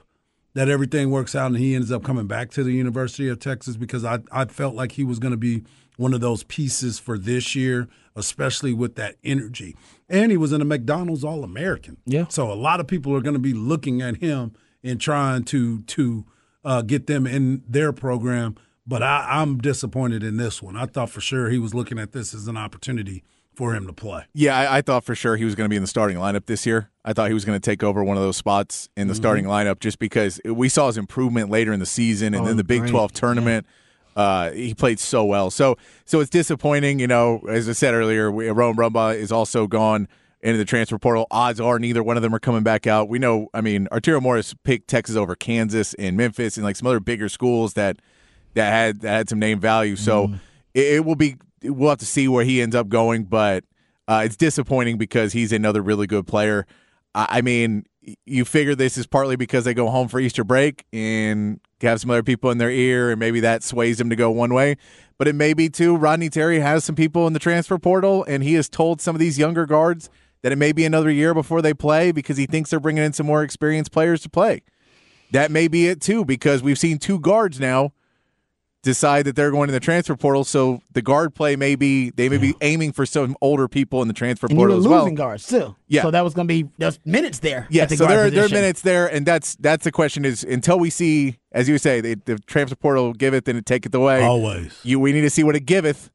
that 0.54 0.70
everything 0.70 1.12
works 1.12 1.36
out 1.36 1.48
and 1.48 1.58
he 1.58 1.76
ends 1.76 1.92
up 1.92 2.04
coming 2.04 2.28
back 2.28 2.52
to 2.52 2.64
the 2.64 2.74
University 2.74 3.28
of 3.30 3.40
Texas 3.40 3.78
because 3.78 4.04
I, 4.04 4.20
I 4.32 4.46
felt 4.46 4.76
like 4.76 4.94
he 4.94 5.04
was 5.04 5.20
going 5.20 5.32
to 5.32 5.38
be 5.38 5.64
one 5.98 6.14
of 6.14 6.22
those 6.22 6.44
pieces 6.44 7.00
for 7.00 7.18
this 7.18 7.56
year, 7.56 7.88
especially 8.16 8.74
with 8.74 8.96
that 8.96 9.16
energy. 9.24 9.76
And 10.10 10.32
he 10.32 10.38
was 10.38 10.52
in 10.52 10.62
a 10.62 10.66
McDonald's 10.66 11.24
All 11.24 11.44
American. 11.44 11.98
Yeah. 12.06 12.26
So 12.30 12.52
a 12.52 12.56
lot 12.56 12.80
of 12.80 12.88
people 12.88 13.16
are 13.16 13.22
going 13.22 13.36
to 13.36 13.40
be 13.40 13.54
looking 13.54 14.02
at 14.02 14.18
him 14.18 14.54
and 14.84 15.00
trying 15.00 15.44
to 15.46 15.82
to 15.82 16.26
uh, 16.64 16.82
get 16.82 17.08
them 17.08 17.26
in 17.26 17.64
their 17.68 17.94
program. 17.94 18.56
But 18.86 19.04
I, 19.04 19.28
I'm 19.30 19.60
disappointed 19.60 20.24
in 20.24 20.38
this 20.38 20.62
one. 20.62 20.76
I 20.76 20.86
thought 20.86 21.10
for 21.10 21.22
sure 21.22 21.50
he 21.50 21.60
was 21.60 21.74
looking 21.74 22.00
at 22.00 22.12
this 22.12 22.34
as 22.34 22.48
an 22.48 22.58
opportunity 22.58 23.24
for 23.62 23.76
him 23.76 23.86
to 23.86 23.93
play. 23.93 24.24
Yeah, 24.34 24.58
I, 24.58 24.78
I 24.78 24.82
thought 24.82 25.04
for 25.04 25.13
sure 25.13 25.36
he 25.38 25.45
was 25.45 25.54
going 25.54 25.65
to 25.65 25.69
be 25.69 25.76
in 25.76 25.84
the 25.84 25.88
starting 25.88 26.17
lineup 26.17 26.47
this 26.47 26.65
year. 26.65 26.89
I 27.06 27.13
thought 27.13 27.28
he 27.28 27.34
was 27.36 27.45
going 27.45 27.60
to 27.60 27.63
take 27.63 27.84
over 27.84 28.04
one 28.04 28.17
of 28.17 28.24
those 28.24 28.36
spots 28.38 28.89
in 28.97 29.08
the 29.08 29.13
Mm-hmm. 29.13 29.21
starting 29.21 29.45
lineup 29.45 29.80
just 29.80 30.00
because 30.00 30.41
we 30.45 30.67
saw 30.67 30.88
his 30.88 30.97
improvement 30.97 31.52
later 31.52 31.71
in 31.71 31.80
the 31.80 31.86
season 31.86 32.34
and 32.34 32.43
Oh, 32.43 32.47
then 32.47 32.58
the 32.58 32.63
Big 32.63 32.82
great. 32.82 32.89
12 32.91 33.12
tournament. 33.13 33.67
Uh, 34.15 34.50
he 34.52 34.74
played 34.74 35.00
so 35.00 35.24
well. 35.24 35.52
So 35.52 35.78
so 36.06 36.19
it's 36.21 36.30
disappointing. 36.32 37.00
You 37.00 37.08
know, 37.08 37.39
as 37.47 37.69
I 37.69 37.74
said 37.74 37.93
earlier, 37.93 38.32
we, 38.32 38.50
Rowan 38.50 38.76
Brumbaugh 38.76 39.15
is 39.15 39.32
also 39.32 39.67
gone 39.67 40.08
into 40.41 40.58
the 40.58 40.65
transfer 40.65 40.97
portal. 40.97 41.28
Odds 41.30 41.60
are 41.62 41.78
neither 41.78 42.02
one 42.02 42.17
of 42.17 42.24
them 42.24 42.34
are 42.34 42.39
coming 42.39 42.63
back 42.63 42.88
out. 42.88 43.08
We 43.10 43.19
know. 43.19 43.47
I 43.54 43.62
mean, 43.62 43.88
Arterio 43.91 44.21
Morris 44.21 44.56
picked 44.63 44.88
Texas 44.89 45.15
over 45.15 45.36
Kansas 45.36 45.93
and 45.93 46.17
Memphis 46.17 46.58
and 46.58 46.65
like 46.65 46.76
some 46.76 46.88
other 46.88 47.00
bigger 47.00 47.30
schools 47.30 47.74
that 47.76 47.97
that 48.56 48.71
had 48.71 49.02
that 49.02 49.10
had 49.12 49.30
some 49.30 49.38
name 49.39 49.60
value. 49.60 49.95
So 49.95 50.28
Mm-hmm. 50.28 50.36
it, 50.74 50.93
it 50.95 51.06
will 51.06 51.15
be. 51.15 51.36
We'll 51.63 51.89
have 51.89 52.00
to 52.00 52.06
see 52.06 52.28
where 52.28 52.43
he 52.43 52.62
ends 52.62 52.76
up 52.76 52.89
going, 52.89 53.26
but 53.26 53.63
uh, 54.08 54.24
it's 54.26 54.36
disappointing 54.36 54.97
because 54.97 55.34
he's 55.34 55.52
another 55.52 55.82
really 55.82 56.08
good 56.08 56.28
player. 56.28 56.65
I, 57.13 57.28
I 57.30 57.41
mean, 57.41 57.86
you 58.26 58.45
figure 58.45 58.76
this 58.76 58.97
is 58.97 59.06
partly 59.06 59.36
because 59.36 59.63
they 59.63 59.74
go 59.74 59.89
home 59.89 60.08
for 60.08 60.19
Easter 60.19 60.43
break 60.43 60.86
and 60.91 61.60
have 61.82 62.02
some 62.02 62.10
other 62.10 62.24
people 62.24 62.50
in 62.50 62.58
their 62.58 62.71
ear, 62.71 63.12
and 63.12 63.19
maybe 63.19 63.39
that 63.41 63.63
sways 63.63 64.00
him 64.00 64.10
to 64.10 64.15
go 64.15 64.32
one 64.32 64.54
way. 64.54 64.76
But 65.17 65.28
it 65.28 65.36
may 65.36 65.54
be 65.54 65.69
too. 65.69 65.95
Rodney 65.95 66.30
Terry 66.30 66.60
has 66.60 66.84
some 66.84 66.95
people 66.95 67.28
in 67.28 67.34
the 67.34 67.39
transfer 67.39 67.78
portal, 67.78 68.24
and 68.28 68.43
he 68.43 68.56
has 68.56 68.69
told 68.69 69.02
some 69.02 69.15
of 69.15 69.19
these 69.19 69.38
younger 69.38 69.65
guards 69.65 70.10
that 70.41 70.52
it 70.52 70.58
may 70.58 70.71
be 70.71 70.86
another 70.86 71.12
year 71.12 71.34
before 71.34 71.62
they 71.62 71.74
play 71.74 72.12
because 72.12 72.38
he 72.38 72.47
thinks 72.47 72.71
they're 72.71 72.80
bringing 72.80 73.04
in 73.04 73.13
some 73.13 73.28
more 73.28 73.43
experienced 73.43 73.91
players 73.91 74.21
to 74.21 74.30
play. 74.30 74.63
That 75.32 75.52
may 75.52 75.67
be 75.67 75.88
it 75.88 76.02
too, 76.02 76.26
because 76.26 76.63
we've 76.63 76.80
seen 76.80 76.97
two 76.97 77.19
guards 77.19 77.60
now 77.60 77.93
decide 78.84 79.26
that 79.26 79.36
they're 79.36 79.52
going 79.52 79.67
to 79.67 79.72
the 79.74 79.80
transfer 79.80 80.15
portal. 80.15 80.44
So 80.44 80.82
the 80.91 81.02
guard 81.02 81.36
play 81.36 81.56
may 81.56 81.76
be 81.76 82.10
they 82.12 82.30
may 82.30 82.38
be 82.38 82.56
aiming 82.62 82.94
for 82.94 83.06
some 83.06 83.36
older 83.41 83.67
people 83.67 84.02
in 84.02 84.08
the 84.08 84.13
transfer 84.13 84.48
And 84.48 84.54
you 84.58 84.62
were 84.62 84.67
portal 84.70 84.80
as 84.80 84.88
well. 84.88 85.00
losing 85.02 85.15
guards 85.15 85.48
too. 85.48 85.76
Yeah. 85.88 86.02
So 86.02 86.12
that 86.12 86.24
was 86.24 86.34
going 86.34 86.48
to 86.48 86.54
be 86.54 86.70
there's 86.78 87.00
minutes 87.06 87.39
there. 87.39 87.67
Yeah, 87.70 87.84
at 87.84 87.89
the 87.89 87.98
so 87.98 88.08
there, 88.08 88.30
there 88.30 88.46
are 88.46 88.50
minutes 88.50 88.82
there, 88.82 89.08
and 89.08 89.26
that's 89.26 89.56
that's 89.58 89.84
the 89.84 89.91
question 89.91 90.26
is 90.26 90.44
until 90.44 90.80
we 90.80 90.89
see, 90.89 91.38
as 91.52 91.70
you 91.70 91.78
say, 91.78 92.02
the, 92.02 92.15
the 92.26 92.39
transfer 92.39 92.76
portal 92.76 93.13
giveth 93.13 93.48
and 93.48 93.58
it 93.58 93.65
taketh 93.65 93.94
away. 93.94 94.24
Always. 94.24 94.80
You 94.84 95.00
we 95.00 95.12
need 95.12 95.22
to 95.22 95.30
see 95.30 95.44
what 95.44 95.56
it 95.56 95.65
giveth 95.65 96.10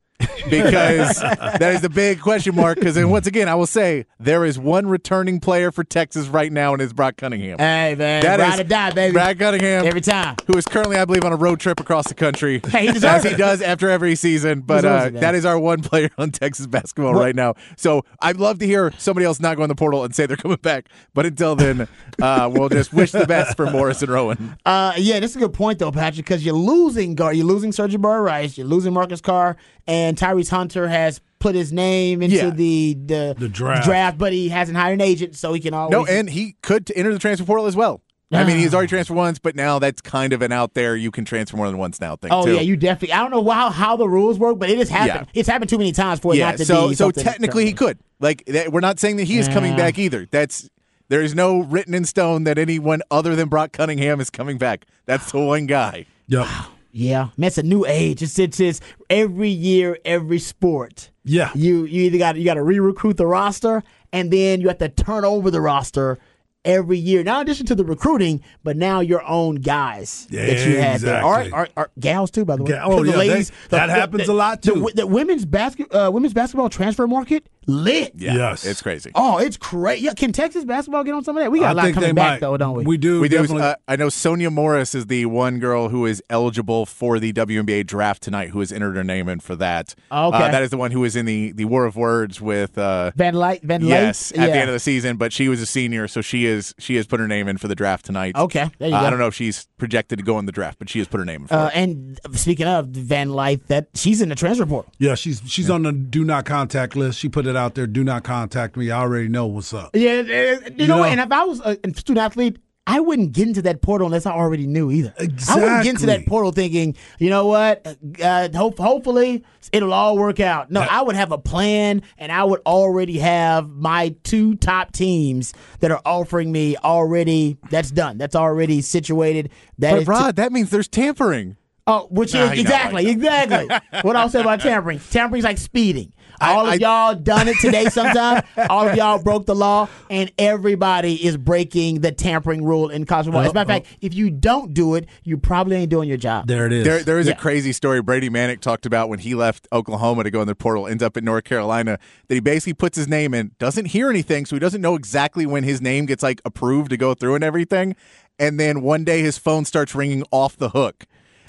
because 0.48 1.18
that 1.20 1.72
is 1.74 1.80
the 1.80 1.88
big 1.88 2.20
question 2.20 2.54
mark. 2.54 2.78
Because 2.78 2.94
then 2.94 3.10
once 3.10 3.26
again, 3.26 3.48
I 3.48 3.54
will 3.54 3.66
say 3.66 4.06
there 4.18 4.44
is 4.44 4.58
one 4.58 4.86
returning 4.86 5.40
player 5.40 5.70
for 5.72 5.84
Texas 5.84 6.28
right 6.28 6.52
now, 6.52 6.72
and 6.72 6.82
it's 6.82 6.92
Brock 6.92 7.16
Cunningham. 7.16 7.58
Hey 7.58 7.94
man, 7.96 8.22
That 8.22 8.40
ride 8.40 8.54
is 8.54 8.60
or 8.60 8.64
die, 8.64 8.90
baby. 8.92 9.12
Brad 9.12 9.38
Cunningham 9.38 9.86
Every 9.86 10.00
time. 10.00 10.36
who 10.46 10.56
is 10.56 10.66
currently, 10.66 10.96
I 10.96 11.04
believe, 11.04 11.24
on 11.24 11.32
a 11.32 11.36
road 11.36 11.60
trip 11.60 11.80
across 11.80 12.08
the 12.08 12.14
country. 12.14 12.60
Hey, 12.76 12.82
he 12.82 12.88
as 12.88 12.94
deserves 12.94 13.24
he 13.24 13.34
does 13.36 13.62
after 13.62 13.88
every 13.88 14.14
season. 14.16 14.60
But 14.60 14.84
uh, 14.84 15.04
it, 15.06 15.20
that 15.20 15.34
is 15.34 15.46
our 15.46 15.58
one 15.58 15.80
player 15.82 16.10
on 16.18 16.30
Texas 16.30 16.66
basketball 16.66 17.14
right 17.14 17.34
now. 17.34 17.54
So 17.76 18.04
I'd 18.20 18.36
love 18.36 18.58
to 18.58 18.66
hear 18.66 18.92
somebody 18.98 19.24
else 19.24 19.40
not 19.40 19.56
go 19.56 19.62
in 19.62 19.68
the 19.68 19.74
portal 19.74 20.04
and 20.04 20.14
say 20.14 20.26
they're 20.26 20.36
coming 20.36 20.58
back. 20.58 20.88
But 21.14 21.24
until 21.26 21.56
then, 21.56 21.88
uh, 22.20 22.50
we'll 22.52 22.68
just 22.68 22.92
wish 22.92 23.12
the 23.12 23.26
best 23.26 23.56
for 23.56 23.70
Morris 23.70 24.02
and 24.02 24.10
Rowan. 24.10 24.56
Uh, 24.66 24.92
yeah, 24.98 25.20
that's 25.20 25.36
a 25.36 25.38
good 25.38 25.54
point 25.54 25.78
though, 25.78 25.90
Patrick, 25.92 26.26
because 26.26 26.44
you're 26.44 26.54
losing 26.54 27.14
guard, 27.14 27.36
you're 27.36 27.46
losing 27.46 27.70
Sir'Jabari 27.70 28.22
Rice, 28.22 28.58
you're 28.58 28.66
losing 28.66 28.92
Marcus 28.92 29.20
Carr, 29.22 29.56
and 29.86 30.05
Tyrese 30.14 30.50
Hunter 30.50 30.88
has 30.88 31.20
put 31.38 31.54
his 31.54 31.72
name 31.72 32.22
into 32.22 32.36
Yeah. 32.36 32.50
the, 32.50 32.94
the 32.94 33.34
The 33.38 33.48
draft. 33.48 34.18
but 34.18 34.32
he 34.32 34.48
hasn't 34.48 34.76
hired 34.76 34.94
an 34.94 35.00
agent, 35.00 35.36
so 35.36 35.52
he 35.52 35.60
can 35.60 35.74
always. 35.74 35.92
No, 35.92 36.04
and 36.06 36.28
he 36.30 36.56
could 36.62 36.90
enter 36.94 37.12
the 37.12 37.18
transfer 37.18 37.46
portal 37.46 37.66
as 37.66 37.74
well. 37.76 38.02
I 38.32 38.42
mean, 38.42 38.56
he's 38.58 38.74
Ah. 38.74 38.78
already 38.78 38.88
transferred 38.88 39.14
once, 39.14 39.38
but 39.38 39.54
now 39.54 39.78
that's 39.78 40.00
kind 40.00 40.32
of 40.32 40.42
an 40.42 40.50
out 40.50 40.74
there. 40.74 40.96
You 40.96 41.12
can 41.12 41.24
transfer 41.24 41.56
more 41.56 41.68
than 41.68 41.78
once 41.78 42.00
now 42.00 42.16
thing. 42.16 42.32
Oh 42.32 42.44
too. 42.44 42.54
yeah, 42.54 42.60
you 42.60 42.76
definitely. 42.76 43.12
I 43.12 43.18
don't 43.18 43.30
know 43.30 43.48
how 43.48 43.70
how 43.70 43.96
the 43.96 44.08
rules 44.08 44.36
work, 44.36 44.58
but 44.58 44.68
it 44.68 44.78
has 44.78 44.88
happened. 44.88 45.28
Yeah. 45.32 45.40
It's 45.40 45.48
happened 45.48 45.70
too 45.70 45.78
many 45.78 45.92
times 45.92 46.18
for 46.18 46.34
it 46.34 46.38
yeah. 46.38 46.46
not 46.50 46.56
to 46.56 46.64
So 46.64 46.88
be. 46.88 46.94
so 46.96 47.04
something 47.06 47.22
technically 47.22 47.66
he 47.66 47.72
could. 47.72 47.98
Like 48.18 48.44
that, 48.46 48.72
we're 48.72 48.80
not 48.80 48.98
saying 48.98 49.16
that 49.18 49.24
he 49.24 49.38
is 49.38 49.46
coming 49.46 49.76
back 49.76 49.96
either. 49.96 50.26
That's 50.28 50.68
there 51.08 51.22
is 51.22 51.36
no 51.36 51.60
written 51.60 51.94
in 51.94 52.04
stone 52.04 52.42
that 52.44 52.58
anyone 52.58 53.00
other 53.12 53.36
than 53.36 53.48
Brock 53.48 53.70
Cunningham 53.72 54.20
is 54.20 54.28
coming 54.28 54.58
back. 54.58 54.86
That's 55.04 55.30
the 55.30 55.38
one 55.38 55.66
guy. 55.66 56.06
Yep. 56.26 56.48
Yeah, 56.98 57.28
man, 57.36 57.48
it's 57.48 57.58
a 57.58 57.62
new 57.62 57.84
age. 57.84 58.22
It's 58.22 58.38
it's, 58.38 58.58
it's 58.58 58.80
every 59.10 59.50
year, 59.50 59.98
every 60.06 60.38
sport. 60.38 61.10
Yeah. 61.24 61.50
You 61.54 61.84
you 61.84 62.04
either 62.04 62.16
got 62.16 62.36
you 62.36 62.44
got 62.46 62.54
to 62.54 62.62
re-recruit 62.62 63.18
the 63.18 63.26
roster, 63.26 63.82
and 64.14 64.30
then 64.32 64.62
you 64.62 64.68
have 64.68 64.78
to 64.78 64.88
turn 64.88 65.22
over 65.24 65.50
the 65.50 65.60
roster 65.60 66.16
every 66.64 66.96
year. 66.96 67.22
Now, 67.22 67.36
in 67.36 67.42
addition 67.42 67.66
to 67.66 67.74
the 67.74 67.84
recruiting, 67.84 68.42
but 68.64 68.78
now 68.78 69.00
your 69.00 69.22
own 69.28 69.56
guys 69.56 70.26
that 70.30 70.66
you 70.66 70.78
had 70.78 71.00
there, 71.02 71.22
or, 71.22 71.46
or, 71.52 71.68
or 71.76 71.90
gals 72.00 72.30
too, 72.30 72.46
by 72.46 72.56
the 72.56 72.62
way. 72.64 72.70
Ga- 72.72 72.82
oh, 72.84 73.04
the 73.04 73.10
yeah, 73.10 73.16
ladies. 73.18 73.50
that- 73.68 73.86
that 73.86 73.90
happens 73.90 74.26
a 74.28 74.32
lot, 74.32 74.62
too. 74.62 74.86
The, 74.94 75.02
the 75.02 75.06
women's 75.06 75.44
basket 75.44 75.94
uh, 75.94 76.10
women's 76.12 76.32
basketball 76.32 76.70
transfer 76.70 77.06
market 77.06 77.48
lit. 77.66 78.12
Yeah, 78.16 78.34
Yes. 78.34 78.64
it's 78.64 78.82
crazy. 78.82 79.10
Oh, 79.14 79.38
it's 79.38 79.56
crazy. 79.56 80.04
Yeah, 80.04 80.14
can 80.14 80.32
Texas 80.32 80.64
basketball 80.64 81.04
get 81.04 81.14
on 81.14 81.24
some 81.24 81.36
of 81.36 81.42
that? 81.42 81.50
We 81.50 81.60
got 81.60 81.66
a 81.66 81.68
I 81.68 81.72
lot 81.72 81.82
think 81.84 81.94
coming 81.94 82.14
back 82.14 82.32
might. 82.34 82.40
though, 82.40 82.56
don't 82.56 82.76
we? 82.76 82.84
We 82.84 82.96
do. 82.96 83.20
We 83.20 83.28
do. 83.28 83.36
Uh, 83.58 83.74
I 83.88 83.96
know 83.96 84.08
Sonya 84.08 84.50
Morris 84.50 84.94
is 84.94 85.06
the 85.06 85.26
one 85.26 85.58
girl 85.58 85.88
who 85.88 86.06
is 86.06 86.22
eligible 86.30 86.86
for 86.86 87.18
the 87.18 87.32
WNBA 87.32 87.86
draft 87.86 88.22
tonight. 88.22 88.50
Who 88.50 88.60
has 88.60 88.72
entered 88.72 88.96
her 88.96 89.04
name 89.04 89.28
in 89.28 89.40
for 89.40 89.56
that? 89.56 89.94
Okay. 90.10 90.36
Uh, 90.36 90.50
that 90.50 90.62
is 90.62 90.70
the 90.70 90.76
one 90.76 90.90
who 90.90 91.00
was 91.00 91.16
in 91.16 91.26
the 91.26 91.52
the 91.52 91.64
War 91.64 91.84
of 91.84 91.96
Words 91.96 92.40
with. 92.40 92.76
Uh, 92.78 93.10
Van 93.16 93.34
Light, 93.34 93.62
Van 93.62 93.80
Light. 93.82 93.88
yes, 93.88 94.30
at 94.32 94.36
the 94.46 94.52
end 94.56 94.68
of 94.68 94.74
the 94.74 94.80
season, 94.80 95.16
but 95.16 95.32
she 95.32 95.48
was 95.48 95.60
a 95.60 95.66
senior, 95.66 96.08
so 96.08 96.20
she 96.20 96.46
is 96.46 96.74
she 96.78 96.96
has 96.96 97.06
put 97.06 97.20
her 97.20 97.28
name 97.28 97.48
in 97.48 97.56
for 97.58 97.68
the 97.68 97.74
draft 97.74 98.04
tonight. 98.06 98.34
Okay, 98.36 98.70
there 98.78 98.88
you 98.88 98.94
Uh, 98.94 99.00
go. 99.00 99.06
I 99.06 99.10
don't 99.10 99.18
know 99.18 99.26
if 99.28 99.34
she's 99.34 99.66
projected 99.78 100.18
to 100.18 100.24
go 100.24 100.38
in 100.38 100.46
the 100.46 100.52
draft, 100.52 100.78
but 100.78 100.88
she 100.88 100.98
has 100.98 101.08
put 101.08 101.18
her 101.18 101.24
name 101.24 101.42
in 101.42 101.46
for 101.48 101.54
Uh, 101.54 101.70
and 101.74 102.18
speaking 102.32 102.66
of 102.66 102.86
Van 102.88 103.30
Light, 103.30 103.66
that 103.68 103.88
she's 103.94 104.22
in 104.22 104.28
the 104.28 104.34
transfer 104.34 104.66
portal. 104.66 104.92
yeah, 104.98 105.14
she's 105.14 105.42
she's 105.46 105.68
on 105.70 105.82
the 105.82 105.92
do 105.92 106.24
not 106.24 106.44
contact 106.44 106.96
list. 106.96 107.18
She 107.18 107.28
put 107.28 107.46
it 107.46 107.56
out 107.56 107.74
there. 107.74 107.86
Do 107.86 108.02
not 108.04 108.24
contact 108.24 108.76
me. 108.76 108.90
I 108.90 109.00
already 109.00 109.28
know 109.28 109.46
what's 109.46 109.74
up. 109.74 109.90
Yeah, 109.94 110.10
uh, 110.10 110.70
you, 110.76 110.86
know, 110.86 110.98
know? 110.98 111.04
And 111.04 111.20
if 111.20 111.30
I 111.30 111.44
was 111.44 111.60
a 111.60 111.76
student 111.94 112.18
athlete, 112.18 112.58
I 112.88 113.00
wouldn't 113.00 113.32
get 113.32 113.48
into 113.48 113.62
that 113.62 113.82
portal 113.82 114.06
unless 114.06 114.26
I 114.26 114.32
already 114.32 114.66
knew 114.66 114.90
either. 114.92 115.12
Exactly. 115.18 115.62
I 115.62 115.64
wouldn't 115.64 115.84
get 115.84 115.94
into 115.94 116.06
that 116.06 116.26
portal 116.26 116.52
thinking, 116.52 116.94
you 117.18 117.30
know 117.30 117.46
what, 117.46 117.84
uh, 118.22 118.48
hope, 118.54 118.78
hopefully 118.78 119.44
it'll 119.72 119.92
all 119.92 120.16
work 120.16 120.38
out. 120.38 120.70
No, 120.70 120.80
I 120.82 121.02
would 121.02 121.16
have 121.16 121.32
a 121.32 121.38
plan, 121.38 122.02
and 122.16 122.30
I 122.30 122.44
would 122.44 122.60
already 122.64 123.18
have 123.18 123.68
my 123.70 124.14
two 124.22 124.54
top 124.56 124.92
teams 124.92 125.52
that 125.80 125.90
are 125.90 126.00
offering 126.06 126.52
me 126.52 126.76
already. 126.76 127.58
That's 127.70 127.90
done. 127.90 128.18
That's 128.18 128.36
already 128.36 128.82
situated. 128.82 129.50
That 129.78 130.04
But 130.04 130.08
Rod, 130.08 130.36
that 130.36 130.52
means 130.52 130.70
there's 130.70 130.88
tampering. 130.88 131.56
Oh, 131.88 132.08
which 132.10 132.34
Nah, 132.34 132.50
is 132.52 132.58
exactly, 132.58 133.08
exactly. 133.08 133.68
what 134.02 134.16
I'll 134.16 134.28
say 134.28 134.40
about 134.40 134.60
tampering. 134.60 134.98
Tampering's 135.10 135.44
like 135.44 135.58
speeding. 135.58 136.12
I- 136.40 136.52
All 136.54 136.66
of 136.66 136.72
I- 136.72 136.74
y'all 136.76 137.14
done 137.14 137.48
it 137.48 137.56
today 137.60 137.86
sometime. 137.86 138.42
All 138.70 138.88
of 138.88 138.96
y'all 138.96 139.22
broke 139.22 139.46
the 139.46 139.54
law, 139.54 139.88
and 140.10 140.30
everybody 140.38 141.14
is 141.24 141.36
breaking 141.36 142.00
the 142.00 142.12
tampering 142.12 142.64
rule 142.64 142.88
in 142.90 143.06
college 143.06 143.26
football. 143.26 143.42
As 143.42 143.50
a 143.50 143.54
matter 143.54 143.72
of 143.72 143.84
fact, 143.84 143.98
if 144.00 144.14
you 144.14 144.30
don't 144.30 144.74
do 144.74 144.94
it, 144.94 145.06
you 145.24 145.36
probably 145.38 145.76
ain't 145.76 145.90
doing 145.90 146.08
your 146.08 146.18
job. 146.18 146.46
There 146.46 146.66
it 146.66 146.72
is. 146.72 146.84
There, 146.84 147.02
there 147.02 147.18
is 147.18 147.26
Yeah. 147.26 147.32
a 147.32 147.36
crazy 147.36 147.72
story 147.72 148.02
Brady 148.02 148.28
Manek 148.30 148.60
talked 148.60 148.86
about 148.86 149.08
when 149.08 149.18
he 149.18 149.34
left 149.34 149.66
Oklahoma 149.72 150.24
to 150.24 150.30
go 150.30 150.40
in 150.40 150.46
the 150.46 150.54
portal, 150.54 150.86
ends 150.86 151.02
up 151.02 151.16
in 151.16 151.24
North 151.24 151.44
Carolina, 151.44 151.98
that 152.28 152.34
he 152.34 152.40
basically 152.40 152.74
puts 152.74 152.96
his 152.96 153.08
name 153.08 153.34
in, 153.34 153.52
doesn't 153.58 153.86
hear 153.86 154.10
anything, 154.10 154.46
so 154.46 154.56
he 154.56 154.60
doesn't 154.60 154.80
know 154.80 154.94
exactly 154.94 155.46
when 155.46 155.64
his 155.64 155.80
name 155.80 156.06
gets 156.06 156.22
like 156.22 156.40
approved 156.44 156.90
to 156.90 156.96
go 156.96 157.14
through 157.14 157.34
and 157.34 157.44
everything. 157.44 157.94
And 158.38 158.60
then 158.60 158.82
one 158.82 159.04
day 159.04 159.22
his 159.22 159.38
phone 159.38 159.64
starts 159.64 159.94
ringing 159.94 160.22
off 160.30 160.56
the 160.56 160.70
hook. 160.70 161.06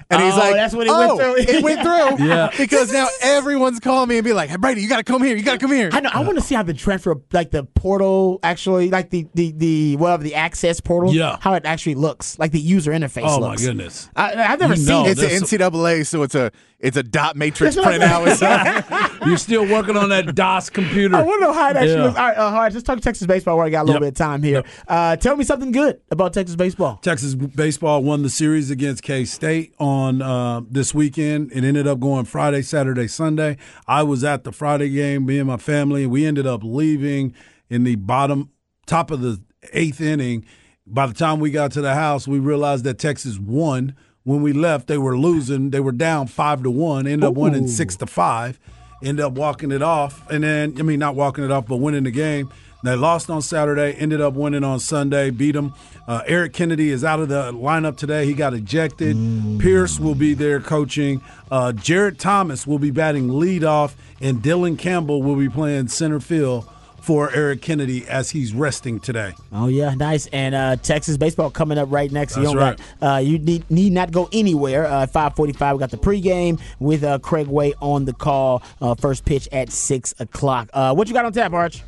And 0.10 0.24
he's 0.24 0.34
Oh, 0.34 0.38
like, 0.38 0.54
that's 0.56 0.74
what 0.74 0.88
it 0.88 0.92
went 0.92 1.12
"Oh, 1.12 1.18
through." 1.18 1.36
it 1.38 1.64
went 1.64 1.82
through. 1.82 2.26
Yeah. 2.28 2.50
Because 2.58 2.92
now 2.94 3.08
everyone's 3.22 3.80
calling 3.82 4.08
me 4.10 4.18
and 4.18 4.24
be 4.26 4.32
like, 4.34 4.50
hey, 4.50 4.56
Brady, 4.56 4.82
you 4.82 4.88
got 4.90 4.98
to 4.98 5.04
come 5.04 5.22
here. 5.24 5.36
You 5.36 5.44
got 5.44 5.54
to 5.54 5.58
come 5.60 5.72
here. 5.72 5.90
I 5.92 6.00
know. 6.00 6.10
I 6.14 6.22
want 6.22 6.36
to 6.38 6.42
see 6.44 6.56
how 6.56 6.64
the 6.64 6.74
transfer, 6.74 7.16
like 7.34 7.52
the 7.52 7.64
portal, 7.66 8.40
actually, 8.44 8.90
like 8.90 9.10
the 9.10 9.28
the 9.34 9.52
the 9.52 9.96
whatever 9.98 10.24
the 10.24 10.36
access 10.36 10.80
portal, 10.80 11.14
Yeah. 11.14 11.38
how 11.42 11.54
it 11.56 11.66
actually 11.66 11.96
looks, 11.96 12.40
like 12.40 12.52
the 12.52 12.60
user 12.60 12.92
interface. 12.92 13.24
oh 13.26 13.40
my 13.42 13.56
goodness. 13.58 14.10
I, 14.16 14.34
I've 14.34 14.60
never 14.60 14.74
You 14.76 14.80
seen 14.80 14.88
know 14.88 15.06
it. 15.06 15.18
It's 15.20 15.22
an 15.52 15.60
NCAA, 15.60 16.06
so 16.06 16.24
it's 16.24 16.36
a 16.36 16.52
it's 16.80 16.96
a 16.96 17.02
dot 17.04 17.36
matrix 17.36 17.74
That's 17.76 17.86
what 17.86 18.00
I'm 18.02 18.24
printout. 18.28 19.26
You're 19.28 19.38
still 19.38 19.68
working 19.68 19.98
on 19.98 20.10
that 20.10 20.34
DOS 20.36 20.70
computer. 20.70 21.16
I 21.16 21.24
want 21.24 21.42
to 21.42 21.48
know 21.48 21.54
how 21.54 21.70
it 21.72 21.76
actually 21.76 21.94
Yeah. 21.96 22.04
looks. 22.04 22.18
All 22.20 22.28
right, 22.28 22.38
uh, 22.38 22.44
all 22.46 22.52
right, 22.54 22.72
let's 22.72 22.84
talk 22.86 23.02
Texas 23.02 23.26
baseball. 23.28 23.58
Where 23.58 23.66
I 23.66 23.70
got 23.72 23.82
a 23.82 23.86
little 23.86 23.96
Yep. 24.04 24.14
bit 24.14 24.22
of 24.22 24.26
time 24.28 24.44
here. 24.44 24.64
Uh, 24.88 25.16
tell 25.16 25.36
me 25.36 25.44
something 25.44 25.72
good 25.72 26.00
about 26.12 26.34
Texas 26.34 26.56
baseball. 26.56 26.98
Texas 27.02 27.34
baseball 27.36 28.04
won 28.04 28.22
the 28.24 28.30
series 28.30 28.70
against 28.72 29.02
K 29.04 29.26
State 29.26 29.74
on 29.80 29.97
uh, 29.98 30.62
this 30.70 30.94
weekend. 30.94 31.52
It 31.52 31.64
ended 31.64 31.88
up 31.88 32.00
going 32.00 32.26
Friday, 32.26 32.62
Saturday, 32.62 33.08
Sunday. 33.08 33.58
I 33.88 34.04
was 34.04 34.24
at 34.24 34.44
the 34.44 34.52
Friday 34.52 34.90
game, 34.90 35.26
me 35.26 35.40
and 35.40 35.48
my 35.48 35.58
family. 35.58 36.06
We 36.06 36.26
ended 36.26 36.46
up 36.46 36.62
leaving 36.64 37.34
in 37.70 37.84
the 37.84 37.96
bottom, 37.96 38.52
top 38.86 39.12
of 39.12 39.22
the 39.22 39.42
eighth 39.74 40.00
inning 40.00 40.46
By 40.86 41.08
the 41.08 41.14
time 41.14 41.40
we 41.40 41.52
got 41.52 41.72
to 41.74 41.82
the 41.82 41.94
house, 41.96 42.28
we 42.28 42.40
realized 42.40 42.86
that 42.86 42.98
Texas 43.00 43.38
won. 43.40 43.94
When 44.24 44.42
we 44.42 44.54
left, 44.54 44.88
they 44.88 44.98
were 44.98 45.18
losing. 45.18 45.72
They 45.72 45.80
were 45.80 45.92
down 45.92 46.28
five 46.28 46.64
to 46.64 46.72
one. 46.72 47.08
Ended 47.08 47.28
up 47.28 47.36
winning 47.36 47.68
six 47.68 47.96
to 47.98 48.06
five. 48.06 48.60
Ended 49.04 49.24
up 49.24 49.34
walking 49.34 49.72
it 49.72 49.82
off, 49.82 50.30
and 50.30 50.44
then 50.44 50.76
I 50.80 50.82
mean 50.84 51.00
not 51.00 51.16
walking 51.16 51.44
it 51.44 51.52
off, 51.52 51.66
but 51.68 51.78
winning 51.78 52.04
the 52.04 52.12
game. 52.12 52.50
They 52.84 52.96
lost 52.96 53.30
on 53.30 53.42
Saturday. 53.42 53.94
Ended 53.94 54.22
up 54.22 54.34
winning 54.34 54.64
on 54.64 54.80
Sunday. 54.80 55.30
Beat 55.30 55.54
them. 55.54 55.74
Uh, 56.08 56.22
Eric 56.28 56.54
Kennedy 56.54 56.92
is 56.92 57.04
out 57.04 57.20
of 57.20 57.28
the 57.28 57.52
lineup 57.52 57.98
today. 57.98 58.26
He 58.26 58.34
got 58.34 58.54
ejected. 58.54 59.18
Pierce 59.60 60.00
will 60.00 60.16
be 60.16 60.34
there 60.34 60.60
coaching. 60.60 61.22
Uh, 61.52 61.72
Jared 61.74 62.20
Thomas 62.20 62.66
will 62.68 62.80
be 62.80 62.92
batting 62.92 63.28
leadoff, 63.30 63.96
and 64.22 64.42
Dylan 64.42 64.78
Campbell 64.78 65.22
will 65.24 65.36
be 65.36 65.50
playing 65.50 65.88
center 65.88 66.20
field 66.20 66.70
for 67.02 67.32
Eric 67.34 67.62
Kennedy 67.62 68.06
as 68.08 68.32
he's 68.32 68.54
resting 68.54 69.00
today. 69.00 69.34
Oh 69.54 69.68
yeah, 69.68 69.94
nice. 69.94 70.28
And 70.28 70.54
uh, 70.54 70.76
Texas 70.76 71.16
baseball 71.16 71.50
coming 71.50 71.78
up 71.78 71.90
right 71.90 72.12
next. 72.12 72.36
That's 72.36 72.50
you 72.50 72.54
don't 72.54 72.78
got, 72.78 73.16
uh, 73.16 73.20
you 73.20 73.40
need, 73.40 73.70
need 73.72 73.94
not 73.94 74.12
go 74.12 74.28
anywhere. 74.34 74.86
Uh, 74.86 75.08
Five 75.08 75.36
forty-five. 75.36 75.76
We 75.76 75.80
got 75.80 75.92
the 75.92 75.98
pregame 75.98 76.60
with 76.80 77.04
uh, 77.04 77.20
Craig 77.20 77.48
Way 77.48 77.74
on 77.82 78.06
the 78.06 78.14
call. 78.14 78.62
Uh, 78.82 78.94
first 78.96 79.24
pitch 79.24 79.48
at 79.52 79.72
six 79.72 80.14
o'clock. 80.20 80.70
Uh, 80.74 80.94
what 80.94 81.08
you 81.08 81.14
got 81.14 81.24
on 81.24 81.32
tap, 81.32 81.54
Arch? 81.54 81.82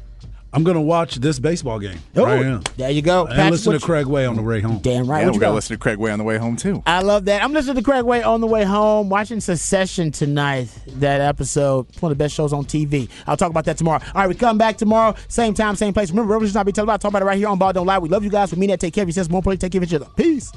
I'm 0.51 0.63
going 0.63 0.75
to 0.75 0.81
watch 0.81 1.15
this 1.15 1.37
baseball 1.37 1.77
game. 1.77 1.99
Oh, 2.15 2.25
right 2.25 2.41
now. 2.43 2.61
there 2.75 2.89
you 2.89 3.03
go. 3.03 3.25
And 3.25 3.35
Patrick, 3.35 3.51
listen 3.51 3.71
to 3.73 3.77
you- 3.77 3.85
Craig 3.85 4.07
Way 4.07 4.25
on 4.25 4.35
the 4.35 4.41
way 4.41 4.61
home. 4.61 4.79
Damn 4.79 5.05
right. 5.07 5.19
Yeah, 5.21 5.27
we 5.27 5.33
you 5.35 5.39
got 5.39 5.47
to 5.47 5.51
got? 5.51 5.55
listen 5.55 5.75
to 5.75 5.79
Craig 5.79 5.97
Way 5.99 6.11
on 6.11 6.17
the 6.17 6.23
way 6.25 6.37
home 6.37 6.55
too. 6.55 6.81
I 6.87 7.01
love 7.03 7.25
that. 7.25 7.43
I'm 7.43 7.53
listening 7.53 7.75
to 7.75 7.83
Craig 7.83 8.03
Way 8.03 8.23
on 8.23 8.41
the 8.41 8.47
way 8.47 8.63
home, 8.63 9.09
watching 9.09 9.39
Secession 9.41 10.11
tonight. 10.11 10.69
That 10.87 11.21
episode, 11.21 11.87
it's 11.89 12.01
one 12.01 12.11
of 12.11 12.17
the 12.17 12.23
best 12.23 12.33
shows 12.33 12.51
on 12.51 12.65
TV. 12.65 13.09
I'll 13.27 13.37
talk 13.37 13.51
about 13.51 13.65
that 13.65 13.77
tomorrow. 13.77 14.01
All 14.07 14.21
right, 14.21 14.27
we 14.27 14.33
come 14.33 14.57
back 14.57 14.77
tomorrow, 14.77 15.13
same 15.27 15.53
time, 15.53 15.75
same 15.75 15.93
place. 15.93 16.09
Remember, 16.09 16.31
Revolution 16.33 16.55
not 16.55 16.65
be 16.65 16.71
telling 16.71 16.87
about. 16.89 17.01
Talk 17.01 17.09
about 17.11 17.21
it 17.21 17.25
right 17.25 17.37
here 17.37 17.47
on 17.47 17.59
Ball 17.59 17.71
Don't 17.73 17.85
Lie. 17.85 17.99
We 17.99 18.09
love 18.09 18.23
you 18.23 18.31
guys. 18.31 18.51
We 18.51 18.57
mean 18.59 18.69
that. 18.71 18.79
Take 18.79 18.95
care 18.95 19.03
of 19.03 19.07
yourselves. 19.09 19.29
More 19.29 19.37
importantly, 19.39 19.69
take 19.69 19.71
care 19.73 19.83
of 19.83 19.87
each 19.87 19.93
other. 19.93 20.07
Peace. 20.15 20.51